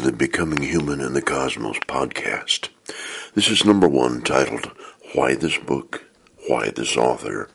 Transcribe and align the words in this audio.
The 0.00 0.12
Becoming 0.12 0.62
Human 0.62 1.02
in 1.02 1.12
the 1.12 1.20
Cosmos 1.20 1.76
podcast. 1.80 2.70
This 3.34 3.50
is 3.50 3.66
number 3.66 3.86
one 3.86 4.22
titled 4.22 4.70
Why 5.12 5.34
This 5.34 5.58
Book? 5.58 6.04
Why 6.48 6.70
This 6.70 6.96
Author? 6.96 7.50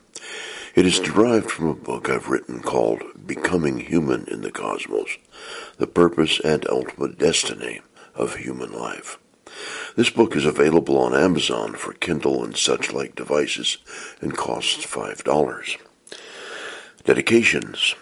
It 0.75 0.85
is 0.85 0.99
derived 0.99 1.49
from 1.49 1.67
a 1.67 1.73
book 1.73 2.07
I've 2.07 2.29
written 2.29 2.61
called 2.61 3.01
Becoming 3.25 3.79
Human 3.79 4.25
in 4.27 4.41
the 4.41 4.51
Cosmos 4.51 5.17
The 5.77 5.87
Purpose 5.87 6.39
and 6.39 6.69
Ultimate 6.69 7.17
Destiny 7.17 7.81
of 8.13 8.35
Human 8.35 8.71
Life. 8.71 9.17
This 9.95 10.11
book 10.11 10.35
is 10.35 10.45
available 10.45 10.99
on 10.99 11.15
Amazon 11.15 11.73
for 11.73 11.93
Kindle 11.93 12.43
and 12.43 12.55
such 12.55 12.93
like 12.93 13.15
devices 13.15 13.79
and 14.21 14.37
costs 14.37 14.85
$5. 14.85 15.77
Dedications. 17.05 17.95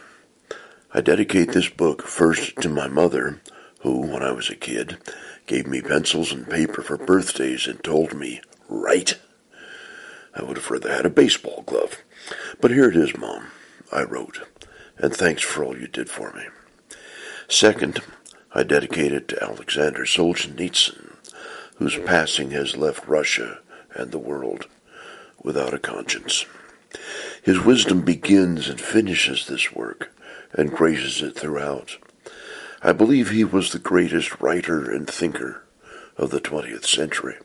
I 0.93 0.99
dedicate 0.99 1.53
this 1.53 1.70
book 1.70 2.01
first 2.01 2.57
to 2.57 2.67
my 2.67 2.89
mother, 2.89 3.39
who, 3.83 3.99
when 3.99 4.23
I 4.23 4.31
was 4.31 4.49
a 4.49 4.55
kid, 4.55 4.97
gave 5.45 5.67
me 5.67 5.81
pencils 5.81 6.31
and 6.31 6.49
paper 6.49 6.81
for 6.81 6.97
birthdays 6.97 7.67
and 7.67 7.83
told 7.83 8.13
me, 8.13 8.41
write. 8.69 9.19
I 10.33 10.41
would 10.41 10.57
have 10.57 10.71
rather 10.71 10.91
had 10.91 11.05
a 11.05 11.09
baseball 11.09 11.63
glove. 11.65 11.97
But 12.61 12.71
here 12.71 12.89
it 12.89 12.95
is, 12.95 13.15
Mom. 13.17 13.47
I 13.91 14.03
wrote, 14.03 14.39
and 14.97 15.13
thanks 15.13 15.43
for 15.43 15.63
all 15.63 15.77
you 15.77 15.87
did 15.87 16.09
for 16.09 16.31
me. 16.31 16.43
Second, 17.49 17.99
I 18.53 18.63
dedicate 18.63 19.12
it 19.12 19.27
to 19.27 19.43
Alexander 19.43 20.05
Solzhenitsyn, 20.05 21.18
whose 21.75 21.97
passing 21.99 22.51
has 22.51 22.77
left 22.77 23.07
Russia 23.07 23.59
and 23.93 24.12
the 24.12 24.18
world 24.18 24.68
without 25.43 25.73
a 25.73 25.79
conscience. 25.79 26.45
His 27.43 27.59
wisdom 27.59 28.01
begins 28.03 28.70
and 28.70 28.79
finishes 28.79 29.45
this 29.45 29.73
work 29.73 30.15
and 30.53 30.71
graces 30.71 31.21
it 31.21 31.35
throughout. 31.35 31.97
I 32.85 32.91
believe 32.91 33.29
he 33.29 33.45
was 33.45 33.71
the 33.71 33.79
greatest 33.79 34.41
writer 34.41 34.91
and 34.91 35.09
thinker 35.09 35.63
of 36.17 36.31
the 36.31 36.41
20th 36.41 36.85
century. 36.85 37.37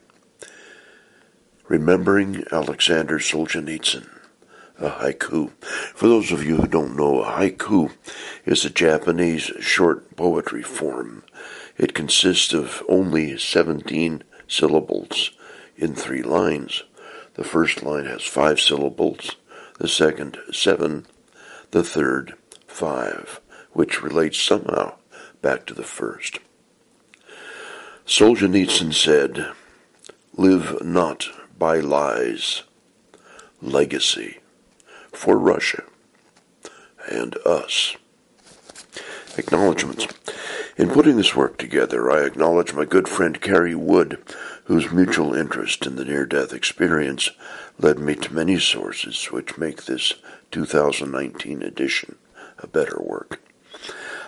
Remembering 1.69 2.43
Alexander 2.51 3.19
Solzhenitsyn, 3.19 4.09
a 4.79 4.89
haiku. 4.89 5.51
For 5.95 6.09
those 6.09 6.33
of 6.33 6.43
you 6.43 6.57
who 6.57 6.67
don't 6.67 6.97
know, 6.97 7.23
a 7.23 7.31
haiku 7.31 7.93
is 8.43 8.65
a 8.65 8.69
Japanese 8.69 9.43
short 9.61 10.13
poetry 10.17 10.61
form. 10.61 11.23
It 11.77 11.93
consists 11.93 12.51
of 12.51 12.83
only 12.89 13.37
17 13.37 14.23
syllables 14.45 15.31
in 15.77 15.95
three 15.95 16.21
lines. 16.21 16.83
The 17.35 17.45
first 17.45 17.81
line 17.81 18.07
has 18.07 18.23
five 18.23 18.59
syllables, 18.59 19.37
the 19.77 19.87
second 19.87 20.37
seven, 20.51 21.05
the 21.71 21.85
third 21.85 22.33
five, 22.67 23.39
which 23.71 24.03
relates 24.03 24.37
somehow 24.37 24.98
back 25.41 25.65
to 25.65 25.73
the 25.73 25.83
first. 25.83 26.39
Solzhenitsyn 28.05 28.93
said, 28.93 29.51
Live 30.35 30.83
not 30.83 31.27
by 31.57 31.79
lies. 31.79 32.63
Legacy 33.61 34.39
for 35.11 35.37
Russia 35.37 35.83
and 37.09 37.35
us. 37.45 37.95
Acknowledgements. 39.37 40.07
In 40.77 40.89
putting 40.89 41.17
this 41.17 41.35
work 41.35 41.57
together, 41.57 42.09
I 42.09 42.25
acknowledge 42.25 42.73
my 42.73 42.85
good 42.85 43.09
friend 43.09 43.41
Carrie 43.41 43.75
Wood, 43.75 44.17
whose 44.63 44.91
mutual 44.91 45.33
interest 45.33 45.85
in 45.85 45.97
the 45.97 46.05
near 46.05 46.25
death 46.25 46.53
experience 46.53 47.31
led 47.77 47.99
me 47.99 48.15
to 48.15 48.33
many 48.33 48.59
sources 48.59 49.25
which 49.25 49.57
make 49.57 49.83
this 49.83 50.13
2019 50.51 51.61
edition 51.61 52.15
a 52.59 52.67
better 52.67 52.97
work. 53.01 53.41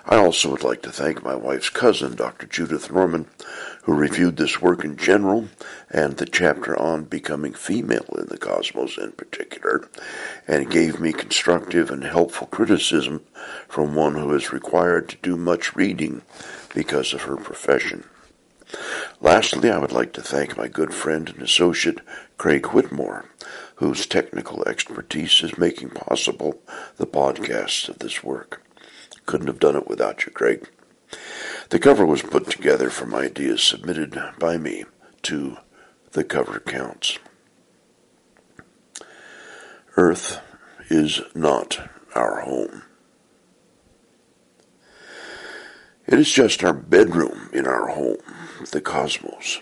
I 0.06 0.18
also 0.18 0.50
would 0.50 0.64
like 0.64 0.82
to 0.84 0.92
thank 0.92 1.24
my 1.24 1.36
wife's 1.36 1.70
cousin, 1.70 2.16
Dr. 2.16 2.48
Judith 2.48 2.92
Norman, 2.92 3.28
who 3.84 3.94
reviewed 3.94 4.38
this 4.38 4.62
work 4.62 4.84
in 4.84 4.98
general 4.98 5.48
and 5.92 6.18
the 6.18 6.26
chapter 6.26 6.78
on 6.78 7.04
becoming 7.04 7.54
female 7.54 8.16
in 8.18 8.26
the 8.28 8.38
cosmos 8.38 8.98
in 8.98 9.12
particular, 9.12 9.88
and 10.48 10.72
gave 10.72 11.00
me 11.00 11.14
constructive 11.14 11.92
and 11.92 12.04
helpful 12.04 12.48
criticism 12.48 13.22
from 13.68 13.94
one 13.94 14.16
who 14.16 14.34
is 14.34 14.52
required 14.52 15.08
to 15.10 15.18
do 15.18 15.38
much 15.38 15.76
reading 15.76 16.24
because 16.74 17.14
of 17.14 17.24
her 17.24 17.38
profession. 17.38 18.04
Lastly, 19.20 19.70
I 19.70 19.78
would 19.78 19.92
like 19.92 20.14
to 20.14 20.22
thank 20.22 20.58
my 20.58 20.68
good 20.68 20.94
friend 20.94 21.30
and 21.30 21.42
associate 21.42 22.00
Craig 22.38 22.68
Whitmore, 22.68 23.26
whose 23.76 24.06
technical 24.06 24.64
expertise 24.68 25.42
is 25.44 25.58
making 25.58 25.90
possible 25.90 26.62
the 26.98 27.06
podcasts 27.06 27.88
of 27.90 28.00
this 28.00 28.24
work. 28.24 28.64
Couldn't 29.26 29.48
have 29.48 29.60
done 29.60 29.76
it 29.76 29.88
without 29.88 30.26
you, 30.26 30.32
Craig. 30.32 30.70
The 31.70 31.80
cover 31.80 32.06
was 32.06 32.22
put 32.22 32.50
together 32.50 32.90
from 32.90 33.14
ideas 33.16 33.64
submitted 33.64 34.18
by 34.40 34.58
me 34.58 34.86
to 35.24 35.58
the 36.12 36.24
cover 36.24 36.60
counts. 36.60 37.18
Earth 39.98 40.42
is 40.90 41.22
not 41.34 41.90
our 42.16 42.42
home. 42.42 42.84
It 46.08 46.20
is 46.20 46.32
just 46.32 46.64
our 46.64 46.74
bedroom 46.74 47.50
in 47.54 47.66
our 47.68 47.88
home, 47.88 48.18
the 48.72 48.82
cosmos. 48.82 49.62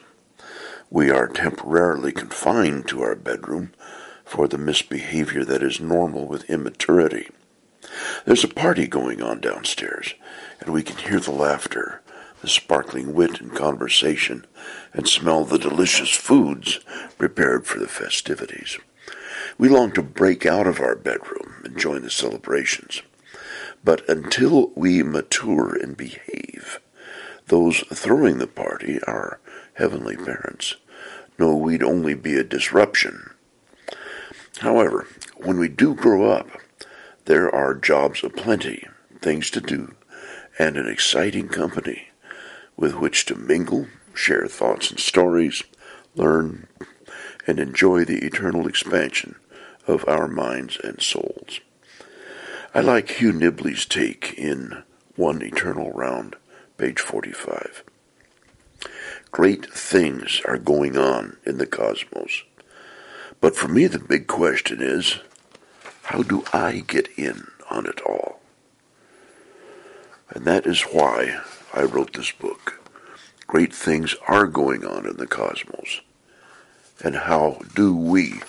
We 0.89 1.11
are 1.11 1.27
temporarily 1.27 2.11
confined 2.11 2.87
to 2.87 3.03
our 3.03 3.15
bedroom 3.15 3.73
for 4.25 4.47
the 4.47 4.57
misbehavior 4.57 5.45
that 5.45 5.61
is 5.61 5.79
normal 5.79 6.25
with 6.25 6.49
immaturity. 6.49 7.29
There's 8.25 8.43
a 8.43 8.49
party 8.49 8.87
going 8.87 9.21
on 9.21 9.39
downstairs, 9.39 10.13
and 10.59 10.73
we 10.73 10.83
can 10.83 10.97
hear 10.97 11.19
the 11.19 11.31
laughter, 11.31 12.01
the 12.41 12.47
sparkling 12.47 13.13
wit 13.13 13.41
and 13.41 13.53
conversation, 13.53 14.45
and 14.93 15.07
smell 15.07 15.45
the 15.45 15.57
delicious 15.57 16.11
foods 16.11 16.79
prepared 17.17 17.65
for 17.65 17.79
the 17.79 17.87
festivities. 17.87 18.77
We 19.57 19.69
long 19.69 19.91
to 19.93 20.01
break 20.01 20.45
out 20.45 20.67
of 20.67 20.79
our 20.79 20.95
bedroom 20.95 21.61
and 21.63 21.77
join 21.77 22.01
the 22.01 22.09
celebrations. 22.09 23.01
But 23.83 24.07
until 24.09 24.71
we 24.75 25.03
mature 25.03 25.75
and 25.75 25.95
behave, 25.95 26.79
those 27.47 27.79
throwing 27.93 28.37
the 28.37 28.47
party, 28.47 29.01
our 29.03 29.39
heavenly 29.73 30.17
parents, 30.17 30.75
know 31.37 31.55
we'd 31.55 31.83
only 31.83 32.13
be 32.13 32.35
a 32.35 32.43
disruption. 32.43 33.31
However, 34.59 35.07
when 35.37 35.57
we 35.57 35.69
do 35.69 35.95
grow 35.95 36.29
up, 36.29 36.49
there 37.29 37.53
are 37.53 37.75
jobs 37.75 38.23
aplenty, 38.23 38.87
things 39.21 39.51
to 39.51 39.61
do, 39.61 39.93
and 40.57 40.75
an 40.75 40.87
exciting 40.87 41.47
company 41.47 42.07
with 42.75 42.95
which 42.95 43.23
to 43.23 43.35
mingle, 43.35 43.85
share 44.15 44.47
thoughts 44.47 44.89
and 44.89 44.99
stories, 44.99 45.61
learn, 46.15 46.65
and 47.45 47.59
enjoy 47.59 48.03
the 48.03 48.25
eternal 48.25 48.67
expansion 48.67 49.35
of 49.85 50.03
our 50.07 50.27
minds 50.27 50.79
and 50.83 51.03
souls. 51.03 51.59
I 52.73 52.79
like 52.79 53.11
Hugh 53.11 53.31
Nibley's 53.31 53.85
take 53.85 54.33
in 54.35 54.81
One 55.15 55.43
Eternal 55.43 55.91
Round, 55.91 56.35
page 56.79 56.99
45. 56.99 57.83
Great 59.29 59.71
things 59.71 60.41
are 60.45 60.57
going 60.57 60.97
on 60.97 61.37
in 61.45 61.59
the 61.59 61.67
cosmos. 61.67 62.43
But 63.39 63.55
for 63.55 63.67
me, 63.67 63.85
the 63.85 63.99
big 63.99 64.25
question 64.25 64.81
is 64.81 65.19
how 66.09 66.23
do 66.23 66.43
I 66.51 66.83
get 66.87 67.07
in 67.19 67.51
on 67.69 67.85
it 67.85 68.01
all? 68.01 68.39
And 70.31 70.43
that 70.45 70.65
is 70.65 70.81
why 70.81 71.41
I 71.71 71.83
wrote 71.83 72.13
this 72.13 72.31
book. 72.31 72.81
Great 73.45 73.71
things 73.71 74.15
are 74.27 74.47
going 74.47 74.83
on 74.83 75.05
in 75.05 75.17
the 75.17 75.27
cosmos. 75.27 76.01
And 77.03 77.15
how 77.15 77.61
do 77.75 77.95
we 77.95 78.41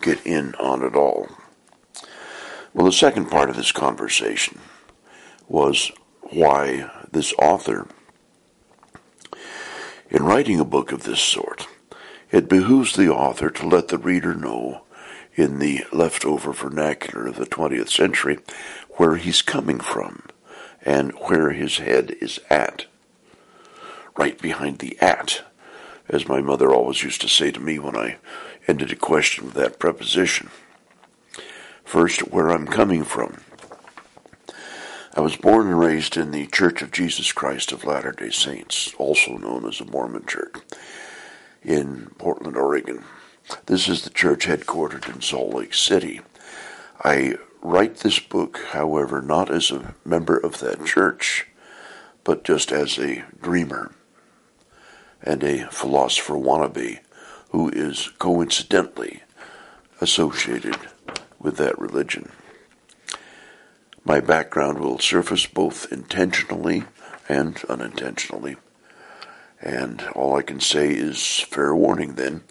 get 0.00 0.24
in 0.24 0.54
on 0.54 0.84
it 0.84 0.94
all? 0.94 1.26
Well, 2.72 2.86
the 2.86 2.92
second 2.92 3.26
part 3.26 3.50
of 3.50 3.56
this 3.56 3.72
conversation 3.72 4.60
was 5.48 5.90
why 6.20 6.92
this 7.10 7.34
author, 7.40 7.88
in 10.10 10.22
writing 10.22 10.60
a 10.60 10.64
book 10.64 10.92
of 10.92 11.02
this 11.02 11.20
sort, 11.20 11.66
it 12.30 12.48
behooves 12.48 12.94
the 12.94 13.12
author 13.12 13.50
to 13.50 13.66
let 13.66 13.88
the 13.88 13.98
reader 13.98 14.32
know 14.32 14.82
in 15.40 15.58
the 15.58 15.84
leftover 15.90 16.52
vernacular 16.52 17.26
of 17.26 17.36
the 17.36 17.46
20th 17.46 17.88
century 17.88 18.38
where 18.96 19.16
he's 19.16 19.40
coming 19.40 19.80
from 19.80 20.22
and 20.84 21.12
where 21.12 21.52
his 21.52 21.78
head 21.78 22.14
is 22.20 22.38
at. 22.50 22.84
Right 24.18 24.38
behind 24.40 24.78
the 24.78 24.98
at, 25.00 25.42
as 26.10 26.28
my 26.28 26.42
mother 26.42 26.70
always 26.70 27.02
used 27.02 27.22
to 27.22 27.28
say 27.28 27.50
to 27.52 27.60
me 27.60 27.78
when 27.78 27.96
I 27.96 28.18
ended 28.68 28.92
a 28.92 28.96
question 28.96 29.46
with 29.46 29.54
that 29.54 29.78
preposition. 29.78 30.50
First, 31.84 32.28
where 32.30 32.50
I'm 32.50 32.66
coming 32.66 33.04
from. 33.04 33.38
I 35.14 35.22
was 35.22 35.36
born 35.36 35.68
and 35.68 35.80
raised 35.80 36.18
in 36.18 36.32
the 36.32 36.46
Church 36.48 36.82
of 36.82 36.92
Jesus 36.92 37.32
Christ 37.32 37.72
of 37.72 37.84
Latter 37.84 38.12
day 38.12 38.30
Saints, 38.30 38.92
also 38.98 39.38
known 39.38 39.66
as 39.66 39.80
a 39.80 39.86
Mormon 39.86 40.26
church, 40.26 40.56
in 41.64 42.10
Portland, 42.18 42.56
Oregon. 42.56 43.04
This 43.66 43.88
is 43.88 44.02
the 44.02 44.10
church 44.10 44.46
headquartered 44.46 45.12
in 45.12 45.20
Salt 45.20 45.54
Lake 45.54 45.74
City. 45.74 46.20
I 47.02 47.34
write 47.62 47.98
this 47.98 48.18
book, 48.18 48.60
however, 48.70 49.20
not 49.20 49.50
as 49.50 49.70
a 49.70 49.94
member 50.04 50.36
of 50.36 50.60
that 50.60 50.84
church, 50.84 51.46
but 52.24 52.44
just 52.44 52.72
as 52.72 52.98
a 52.98 53.24
dreamer 53.40 53.92
and 55.22 55.42
a 55.42 55.66
philosopher 55.70 56.34
wannabe 56.34 57.00
who 57.50 57.68
is 57.70 58.10
coincidentally 58.18 59.22
associated 60.00 60.76
with 61.38 61.56
that 61.56 61.78
religion. 61.78 62.30
My 64.04 64.20
background 64.20 64.78
will 64.78 64.98
surface 64.98 65.46
both 65.46 65.90
intentionally 65.92 66.84
and 67.28 67.62
unintentionally. 67.68 68.56
And 69.60 70.02
all 70.14 70.36
I 70.36 70.42
can 70.42 70.60
say 70.60 70.90
is 70.90 71.40
fair 71.40 71.74
warning 71.74 72.14
then, 72.14 72.44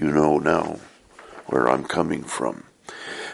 you 0.00 0.10
know 0.10 0.38
now 0.38 0.78
where 1.46 1.68
I'm 1.68 1.84
coming 1.84 2.24
from. 2.24 2.64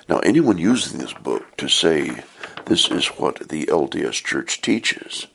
Now, 0.08 0.18
anyone 0.18 0.58
using 0.58 0.98
this 0.98 1.12
book 1.12 1.56
to 1.58 1.68
say 1.68 2.24
this 2.64 2.90
is 2.90 3.06
what 3.06 3.48
the 3.48 3.66
LDS 3.66 4.24
Church 4.24 4.60
teaches 4.60 5.28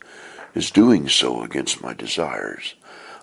is 0.54 0.72
doing 0.72 1.07
so 1.07 1.42
against 1.42 1.81
my 1.81 1.94
desires. 1.94 2.75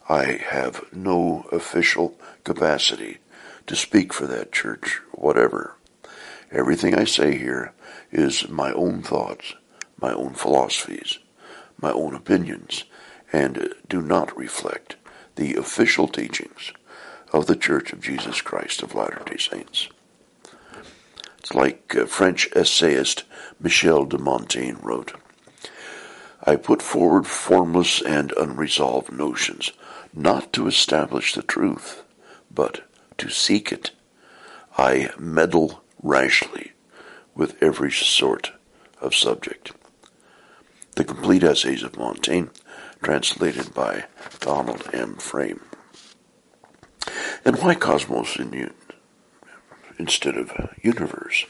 I 0.09 0.41
have 0.49 0.87
no 0.91 1.47
official 1.53 2.17
capacity 2.45 3.19
to 3.67 3.77
speak 3.77 4.15
for 4.15 4.27
that 4.27 4.53
church, 4.53 5.03
whatever. 5.13 5.77
Everything 6.51 6.95
I 6.95 7.05
say 7.05 7.37
here 7.37 7.75
is 8.11 8.49
my 8.49 8.73
own 8.73 9.03
thoughts, 9.03 9.53
my 10.01 10.15
own 10.15 10.33
philosophies, 10.33 11.19
my 11.79 11.93
own 11.93 12.15
opinions, 12.15 12.85
and 13.35 13.75
do 13.87 14.01
not 14.01 14.35
reflect 14.35 14.97
the 15.37 15.57
official 15.57 16.09
teachings 16.09 16.73
of 17.33 17.47
the 17.47 17.57
Church 17.57 17.93
of 17.93 18.01
Jesus 18.01 18.41
Christ 18.41 18.83
of 18.83 18.95
Latter-day 18.95 19.37
Saints. 19.37 19.89
It's 21.39 21.55
like 21.55 21.93
French 22.09 22.49
essayist 22.55 23.25
Michel 23.61 24.05
de 24.05 24.19
Montaigne 24.19 24.79
wrote, 24.83 25.13
I 26.45 26.57
put 26.57 26.81
forward 26.83 27.27
formless 27.27 28.01
and 28.01 28.33
unresolved 28.33 29.13
notions, 29.13 29.73
not 30.15 30.53
to 30.55 30.67
establish 30.67 31.35
the 31.35 31.43
truth, 31.43 32.03
but 32.51 32.83
to 33.19 33.29
seek 33.29 33.73
it. 33.73 33.91
I 34.77 35.11
meddle 35.19 35.83
rashly 36.03 36.73
with 37.35 37.61
every 37.63 37.91
sort 37.91 38.53
of 39.01 39.15
subject. 39.15 39.73
The 40.95 41.05
Complete 41.05 41.43
Essays 41.43 41.83
of 41.83 41.97
Montaigne, 41.97 42.49
translated 43.03 43.75
by 43.75 44.05
Donald 44.41 44.89
M. 44.93 45.17
Frame. 45.17 45.61
And 47.45 47.57
why 47.57 47.75
cosmos 47.75 48.37
in, 48.37 48.73
instead 49.99 50.37
of 50.37 50.53
universe? 50.83 51.47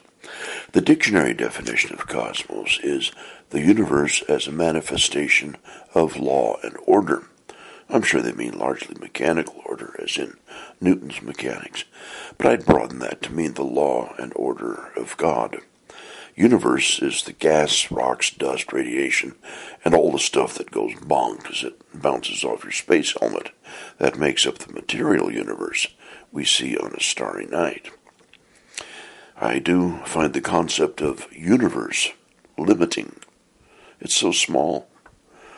The 0.73 0.81
dictionary 0.81 1.35
definition 1.35 1.93
of 1.95 2.07
cosmos 2.07 2.79
is 2.83 3.13
the 3.51 3.61
universe 3.61 4.23
as 4.23 4.47
a 4.47 4.53
manifestation 4.53 5.57
of 5.95 6.17
law 6.17 6.57
and 6.63 6.77
order. 6.87 7.25
I'm 7.89 8.03
sure 8.03 8.21
they 8.21 8.33
mean 8.33 8.59
largely 8.59 8.97
mechanical 9.01 9.63
order, 9.65 9.97
as 10.03 10.19
in 10.19 10.37
Newton's 10.81 11.23
mechanics, 11.23 11.85
but 12.37 12.47
I'd 12.47 12.67
broaden 12.67 12.99
that 12.99 13.23
to 13.23 13.33
mean 13.33 13.55
the 13.55 13.65
law 13.65 14.15
and 14.19 14.33
order 14.37 14.93
of 14.97 15.17
God. 15.17 15.59
Universe 16.39 17.03
is 17.03 17.25
the 17.25 17.33
gas, 17.33 17.91
rocks, 17.91 18.31
dust, 18.31 18.73
radiation, 18.73 19.35
and 19.85 19.93
all 19.93 20.13
the 20.13 20.21
stuff 20.21 20.55
that 20.55 20.71
goes 20.71 20.95
bonk 20.95 21.51
as 21.51 21.65
it 21.65 21.83
bounces 21.93 22.45
off 22.45 22.63
your 22.63 22.71
space 22.71 23.13
helmet. 23.19 23.51
That 23.99 24.21
makes 24.21 24.47
up 24.47 24.59
the 24.59 24.73
material 24.73 25.33
universe 25.33 25.89
we 26.31 26.45
see 26.45 26.77
on 26.77 26.93
a 26.93 27.01
starry 27.01 27.47
night. 27.47 27.91
I 29.37 29.59
do 29.59 29.99
find 30.05 30.33
the 30.33 30.41
concept 30.41 31.01
of 31.01 31.27
universe 31.33 32.13
limiting. 32.57 33.17
It's 33.99 34.17
so 34.17 34.31
small 34.31 34.89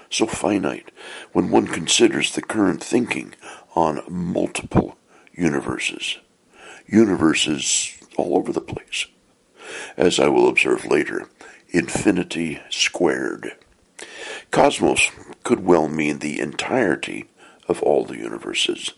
so 0.08 0.26
finite 0.26 0.90
when 1.34 1.50
one 1.50 1.66
considers 1.66 2.34
the 2.34 2.40
current 2.40 2.82
thinking 2.82 3.34
on 3.76 4.02
multiple 4.08 4.96
universes. 5.34 6.16
Universes 6.86 7.98
all 8.16 8.38
over 8.38 8.50
the 8.50 8.62
place. 8.62 9.08
As 9.96 10.18
I 10.18 10.28
will 10.28 10.48
observe 10.48 10.84
later, 10.84 11.28
infinity 11.70 12.60
squared. 12.70 13.56
Cosmos 14.50 15.10
could 15.44 15.64
well 15.64 15.88
mean 15.88 16.18
the 16.18 16.40
entirety 16.40 17.26
of 17.68 17.82
all 17.82 18.04
the 18.04 18.16
universes, 18.16 18.92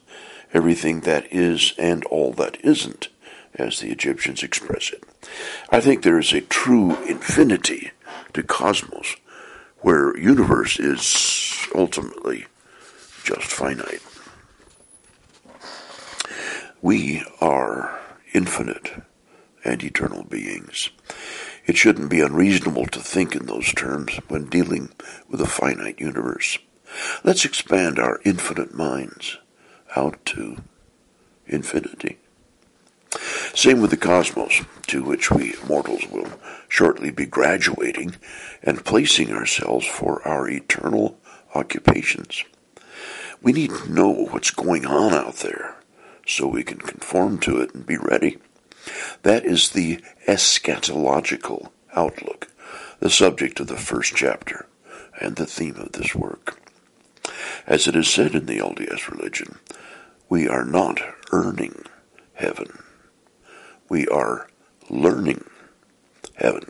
everything 0.53 1.01
that 1.01 1.31
is 1.33 1.75
and 1.79 2.05
all 2.07 2.33
that 2.33 2.63
isn't, 2.65 3.09
as 3.55 3.81
the 3.81 3.91
Egyptians 3.91 4.43
express 4.43 4.91
it. 4.91 5.05
I 5.71 5.81
think 5.81 6.03
there 6.03 6.19
is 6.19 6.33
a 6.33 6.41
true 6.41 6.97
infinity 7.05 7.91
to 8.33 8.43
cosmos 8.43 9.17
where 9.81 10.17
universe 10.17 10.79
is 10.79 11.67
ultimately 11.75 12.47
just 13.25 13.45
finite. 13.45 14.03
We 16.81 17.25
are 17.41 18.01
infinite 18.33 19.03
and 19.65 19.83
eternal 19.83 20.25
beings. 20.25 20.91
It 21.67 21.77
shouldn't 21.77 22.11
be 22.11 22.21
unreasonable 22.21 22.87
to 22.87 23.01
think 23.01 23.37
in 23.37 23.47
those 23.47 23.73
terms 23.73 24.17
when 24.29 24.47
dealing 24.47 24.91
with 25.29 25.41
a 25.41 25.47
finite 25.47 26.01
universe. 26.01 26.59
Let's 27.25 27.45
expand 27.45 27.99
our 27.99 28.21
infinite 28.25 28.75
minds 28.75 29.39
out 29.97 30.25
to 30.27 30.59
infinity. 31.47 32.19
Same 33.55 33.81
with 33.81 33.91
the 33.91 33.97
cosmos, 33.97 34.63
to 34.89 35.03
which 35.03 35.31
we 35.31 35.55
mortals 35.69 36.07
will 36.11 36.29
shortly 36.69 37.11
be 37.11 37.27
graduating 37.27 38.17
and 38.63 38.85
placing 38.85 39.33
ourselves 39.33 39.87
for 39.87 40.27
our 40.27 40.49
eternal 40.49 41.19
occupations. 41.55 42.43
We 43.43 43.53
need 43.53 43.71
to 43.71 43.93
know 43.93 44.11
what's 44.11 44.51
going 44.51 44.87
on 44.87 45.13
out 45.13 45.37
there 45.37 45.77
so 46.27 46.47
we 46.47 46.63
can 46.63 46.79
conform 46.79 47.39
to 47.41 47.61
it 47.61 47.75
and 47.75 47.85
be 47.85 47.99
ready. 47.99 48.39
That 49.23 49.45
is 49.45 49.71
the 49.71 50.01
eschatological 50.27 51.71
outlook, 51.95 52.49
the 53.01 53.11
subject 53.11 53.61
of 53.61 53.69
the 53.69 53.77
first 53.77 54.15
chapter 54.15 54.67
and 55.21 55.37
the 55.37 55.47
theme 55.47 55.77
of 55.77 55.93
this 55.93 56.15
work. 56.15 56.59
As 57.67 57.87
it 57.87 57.95
is 57.95 58.09
said 58.09 58.35
in 58.35 58.47
the 58.47 58.59
LDS 58.59 59.09
religion, 59.09 59.59
we 60.29 60.49
are 60.49 60.65
not 60.65 61.01
earning 61.33 61.85
heaven 62.35 62.83
we 63.93 64.09
are 64.09 64.49
learning 64.89 65.45
heaven. 66.37 66.65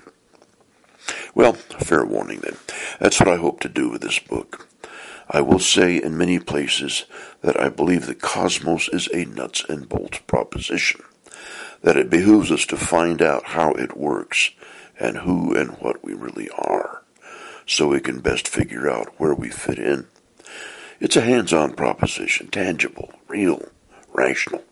Well, 1.37 1.52
fair 1.52 2.04
warning 2.04 2.40
then. 2.40 2.57
That's 2.99 3.21
what 3.21 3.28
I 3.28 3.37
hope 3.37 3.61
to 3.61 3.69
do 3.69 3.90
with 3.90 4.02
this 4.02 4.19
book. 4.19 4.66
I 5.31 5.40
will 5.40 5.61
say 5.61 6.02
in 6.02 6.19
many 6.19 6.40
places 6.40 7.04
that 7.42 7.61
I 7.61 7.69
believe 7.69 8.07
the 8.07 8.16
cosmos 8.16 8.88
is 8.88 9.09
a 9.14 9.25
nuts 9.25 9.64
and 9.69 9.88
bolts 9.88 10.19
proposition, 10.26 11.02
that 11.82 11.96
it 11.96 12.10
behooves 12.10 12.50
us 12.50 12.64
to 12.66 12.76
find 12.76 13.20
out 13.20 13.44
how 13.44 13.72
it 13.72 13.96
works 13.96 14.50
and 14.98 15.18
who 15.18 15.54
and 15.54 15.70
what 15.78 16.02
we 16.04 16.14
really 16.14 16.48
are, 16.50 17.02
so 17.66 17.88
we 17.88 18.00
can 18.00 18.20
best 18.20 18.48
figure 18.48 18.88
out 18.88 19.12
where 19.18 19.34
we 19.34 19.50
fit 19.50 19.78
in. 19.78 20.06
It's 21.00 21.16
a 21.16 21.22
hands-on 21.22 21.74
proposition, 21.74 22.48
tangible, 22.48 23.12
real, 23.26 23.66
rational. 24.12 24.62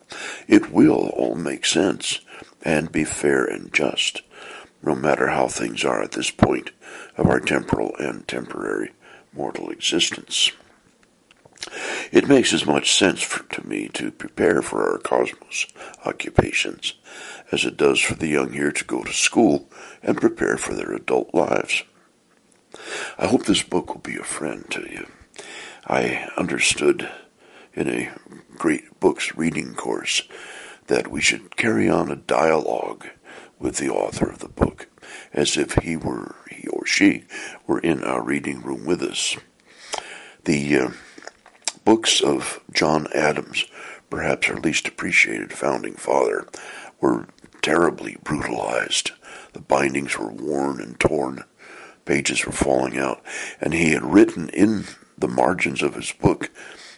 It 0.47 0.71
will 0.71 1.09
all 1.17 1.35
make 1.35 1.67
sense 1.67 2.21
and 2.63 2.93
be 2.93 3.05
fair 3.05 3.45
and 3.45 3.73
just, 3.73 4.23
no 4.83 4.95
matter 4.95 5.29
how 5.29 5.49
things 5.49 5.85
are 5.85 6.03
at 6.03 6.13
this 6.13 6.31
point 6.31 6.71
of 7.17 7.27
our 7.27 7.41
temporal 7.41 7.97
and 7.99 8.27
temporary 8.29 8.93
mortal 9.33 9.71
existence. 9.71 10.53
It 12.11 12.29
makes 12.29 12.53
as 12.53 12.67
much 12.67 12.93
sense 12.93 13.23
for, 13.23 13.45
to 13.55 13.67
me 13.67 13.89
to 13.95 14.11
prepare 14.11 14.63
for 14.63 14.91
our 14.91 14.99
cosmos 14.99 15.67
occupations 16.05 16.95
as 17.53 17.65
it 17.65 17.77
does 17.77 18.01
for 18.01 18.15
the 18.15 18.29
young 18.29 18.53
here 18.53 18.73
to 18.73 18.85
go 18.85 19.03
to 19.03 19.13
school 19.13 19.69
and 20.03 20.21
prepare 20.21 20.57
for 20.57 20.75
their 20.75 20.93
adult 20.93 21.35
lives. 21.35 21.83
I 23.19 23.27
hope 23.27 23.45
this 23.45 23.63
book 23.63 23.89
will 23.89 24.01
be 24.01 24.17
a 24.17 24.25
friend 24.25 24.65
to 24.71 24.81
you. 24.83 25.07
I 25.87 26.29
understood 26.37 27.11
in 27.75 27.89
a 27.89 28.11
great 28.57 29.01
books 29.01 29.37
reading 29.37 29.75
course 29.75 30.23
that 30.87 31.09
we 31.09 31.21
should 31.21 31.57
carry 31.57 31.89
on 31.89 32.11
a 32.11 32.17
dialogue 32.17 33.07
with 33.59 33.77
the 33.77 33.91
author 33.91 34.29
of 34.29 34.39
the 34.39 34.49
book 34.49 34.89
as 35.33 35.57
if 35.57 35.75
he 35.75 35.97
were 35.97 36.35
he 36.51 36.67
or 36.69 36.87
she 36.87 37.25
were 37.67 37.79
in 37.79 38.03
our 38.03 38.23
reading 38.23 38.61
room 38.63 38.85
with 38.85 39.03
us. 39.03 39.37
The 40.45 40.79
uh, 40.79 40.91
books 41.85 42.21
of 42.21 42.61
John 42.73 43.07
Adams, 43.15 43.65
perhaps 44.09 44.49
our 44.49 44.61
least 44.61 44.89
appreciated 44.89 45.53
founding 45.53 45.95
father, 45.95 46.47
were 47.01 47.27
terribly 47.63 48.17
brutalized. 48.23 49.13
The 49.53 49.61
bindings 49.61 50.19
were 50.19 50.31
worn 50.31 50.81
and 50.81 50.99
torn, 50.99 51.45
pages 52.05 52.45
were 52.45 52.53
falling 52.53 52.99
out, 52.99 53.23
and 53.61 53.75
he 53.75 53.93
had 53.93 54.05
written 54.05 54.49
in 54.51 54.85
the 55.19 55.29
margins 55.29 55.83
of 55.83 55.95
his 55.95 56.13
book 56.13 56.51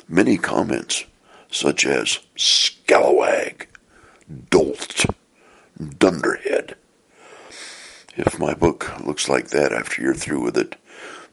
many 0.08 0.36
comments 0.36 1.04
such 1.50 1.84
as 1.86 2.20
scalawag, 2.36 3.66
dolt, 4.50 5.06
dunderhead. 5.98 6.76
If 8.16 8.38
my 8.38 8.54
book 8.54 8.90
looks 9.04 9.28
like 9.28 9.48
that 9.48 9.72
after 9.72 10.02
you're 10.02 10.14
through 10.14 10.42
with 10.42 10.56
it, 10.56 10.76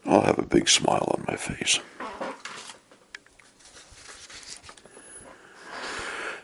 I'll 0.06 0.22
have 0.22 0.40
a 0.40 0.46
big 0.46 0.70
smile 0.70 1.14
on 1.18 1.26
my 1.28 1.36
face. 1.36 1.80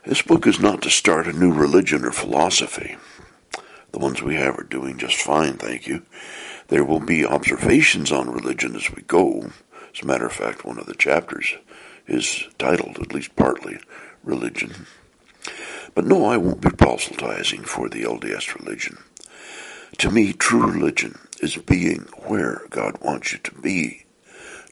This 0.06 0.22
book 0.22 0.46
is 0.46 0.60
not 0.60 0.84
to 0.84 0.92
start 0.92 1.26
a 1.26 1.34
new 1.34 1.52
religion 1.52 2.06
or 2.06 2.12
philosophy. 2.12 2.96
The 3.92 3.98
ones 3.98 4.22
we 4.22 4.36
have 4.36 4.56
are 4.60 4.64
doing 4.64 5.00
just 5.00 5.20
fine, 5.20 5.54
thank 5.54 5.88
you. 5.88 6.04
There 6.68 6.84
will 6.86 7.00
be 7.00 7.26
observations 7.26 8.12
on 8.12 8.30
religion 8.30 8.76
as 8.76 8.92
we 8.92 9.02
go. 9.02 9.50
As 9.96 10.04
a 10.04 10.06
matter 10.06 10.28
of 10.28 10.34
fact, 10.34 10.64
one 10.64 10.78
of 10.78 10.86
the 10.86 10.94
chapters 10.94 11.56
is 12.06 12.44
titled, 12.60 13.00
at 13.00 13.16
least 13.16 13.36
partly, 13.36 13.80
Religion. 14.24 14.86
But 15.96 16.06
no, 16.06 16.26
I 16.26 16.38
won't 16.38 16.62
be 16.62 16.70
proselytizing 16.70 17.64
for 17.64 17.90
the 17.90 18.04
LDS 18.04 18.54
religion. 18.60 19.00
To 19.98 20.12
me, 20.12 20.34
true 20.34 20.68
religion 20.68 21.18
is 21.42 21.58
being 21.58 22.02
where 22.28 22.62
God 22.70 23.02
wants 23.02 23.34
you 23.34 23.40
to 23.40 23.56
be, 23.56 24.06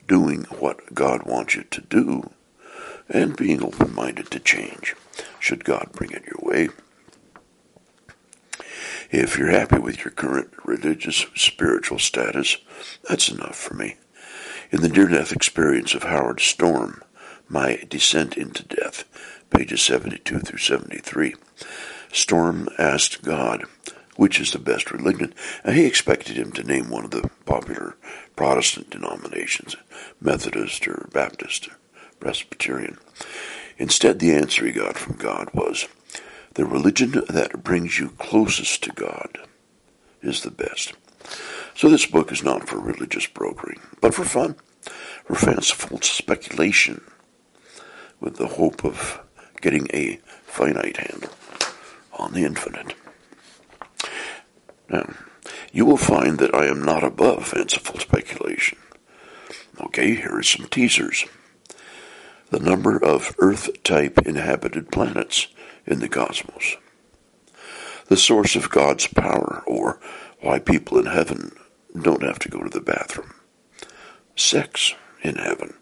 doing 0.08 0.44
what 0.60 0.94
God 0.94 1.24
wants 1.24 1.56
you 1.56 1.64
to 1.64 1.82
do, 1.82 2.30
and 3.10 3.36
being 3.36 3.64
open 3.64 3.96
minded 3.96 4.30
to 4.30 4.40
change 4.40 4.96
should 5.44 5.66
God 5.66 5.90
bring 5.92 6.12
it 6.12 6.24
your 6.26 6.40
way. 6.40 6.70
If 9.12 9.38
you're 9.38 9.52
happy 9.52 9.78
with 9.78 10.06
your 10.06 10.12
current 10.12 10.52
religious 10.64 11.26
spiritual 11.36 12.00
status, 12.00 12.58
that's 13.10 13.28
enough 13.28 13.58
for 13.58 13.74
me. 13.74 13.98
In 14.72 14.82
the 14.82 14.88
near 14.88 15.10
death 15.10 15.34
experience 15.34 15.94
of 15.94 16.04
Howard 16.04 16.40
Storm, 16.40 17.04
My 17.50 17.84
Descent 17.90 18.38
into 18.38 18.64
Death, 18.64 19.04
pages 19.50 19.82
72 19.82 20.40
through 20.40 20.60
73, 20.60 21.36
Storm 22.14 22.70
asked 22.80 23.22
God, 23.22 23.66
which 24.16 24.40
is 24.40 24.52
the 24.52 24.60
best 24.60 24.92
religion, 24.92 25.34
and 25.66 25.76
he 25.76 25.86
expected 25.86 26.38
him 26.38 26.54
to 26.54 26.64
name 26.64 26.90
one 26.90 27.04
of 27.04 27.12
the 27.12 27.30
popular 27.46 27.98
Protestant 28.38 28.90
denominations, 28.90 29.76
Methodist 30.22 30.88
or 30.88 31.10
Baptist 31.12 31.68
or 31.68 31.76
Presbyterian. 32.22 32.98
Instead, 33.78 34.20
the 34.20 34.34
answer 34.34 34.66
he 34.66 34.72
got 34.72 34.98
from 34.98 35.16
God 35.16 35.50
was, 35.54 35.88
The 36.54 36.66
religion 36.66 37.24
that 37.30 37.64
brings 37.64 38.00
you 38.00 38.10
closest 38.20 38.84
to 38.84 38.92
God 38.92 39.40
is 40.22 40.42
the 40.42 40.52
best. 40.52 40.94
So 41.76 41.90
this 41.90 42.06
book 42.06 42.32
is 42.32 42.44
not 42.44 42.68
for 42.68 42.80
religious 42.80 43.26
brokering, 43.26 43.80
but 44.00 44.14
for 44.14 44.24
fun, 44.24 44.56
for 45.26 45.36
fanciful 45.36 46.02
speculation, 46.02 47.02
with 48.20 48.38
the 48.38 48.48
hope 48.48 48.86
of 48.86 49.22
getting 49.62 49.88
a 49.94 50.20
finite 50.46 50.98
handle 50.98 51.32
on 52.14 52.34
the 52.34 52.44
infinite. 52.44 52.94
Now, 54.90 55.14
you 55.72 55.86
will 55.86 55.98
find 55.98 56.38
that 56.38 56.54
I 56.54 56.68
am 56.68 56.84
not 56.84 57.04
above 57.04 57.48
fanciful 57.48 58.00
speculation. 58.00 58.78
Okay, 59.82 60.16
here 60.16 60.38
are 60.38 60.44
some 60.44 60.68
teasers 60.68 61.26
the 62.54 62.60
number 62.60 63.04
of 63.04 63.36
Earth-type 63.40 64.28
inhabited 64.28 64.92
planets 64.92 65.48
in 65.88 66.00
the 66.00 66.08
cosmos, 66.08 66.78
the 68.10 68.16
source 68.16 68.56
of 68.56 68.70
God's 68.70 69.08
power, 69.08 69.64
or 69.66 70.00
why 70.40 70.60
people 70.60 71.00
in 71.00 71.08
heaven 71.08 71.56
don't 72.00 72.22
have 72.22 72.38
to 72.38 72.50
go 72.50 72.62
to 72.62 72.70
the 72.70 72.80
bathroom, 72.80 73.34
sex 74.36 74.94
in 75.24 75.38
heaven, 75.38 75.74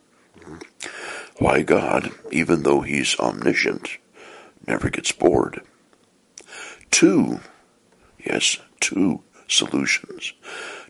why 1.40 1.62
God, 1.62 2.10
even 2.32 2.64
though 2.64 2.80
he's 2.80 3.20
omniscient, 3.20 3.98
never 4.66 4.90
gets 4.90 5.12
bored. 5.12 5.62
Two, 6.90 7.42
yes, 8.26 8.60
two 8.80 9.24
solutions 9.50 10.32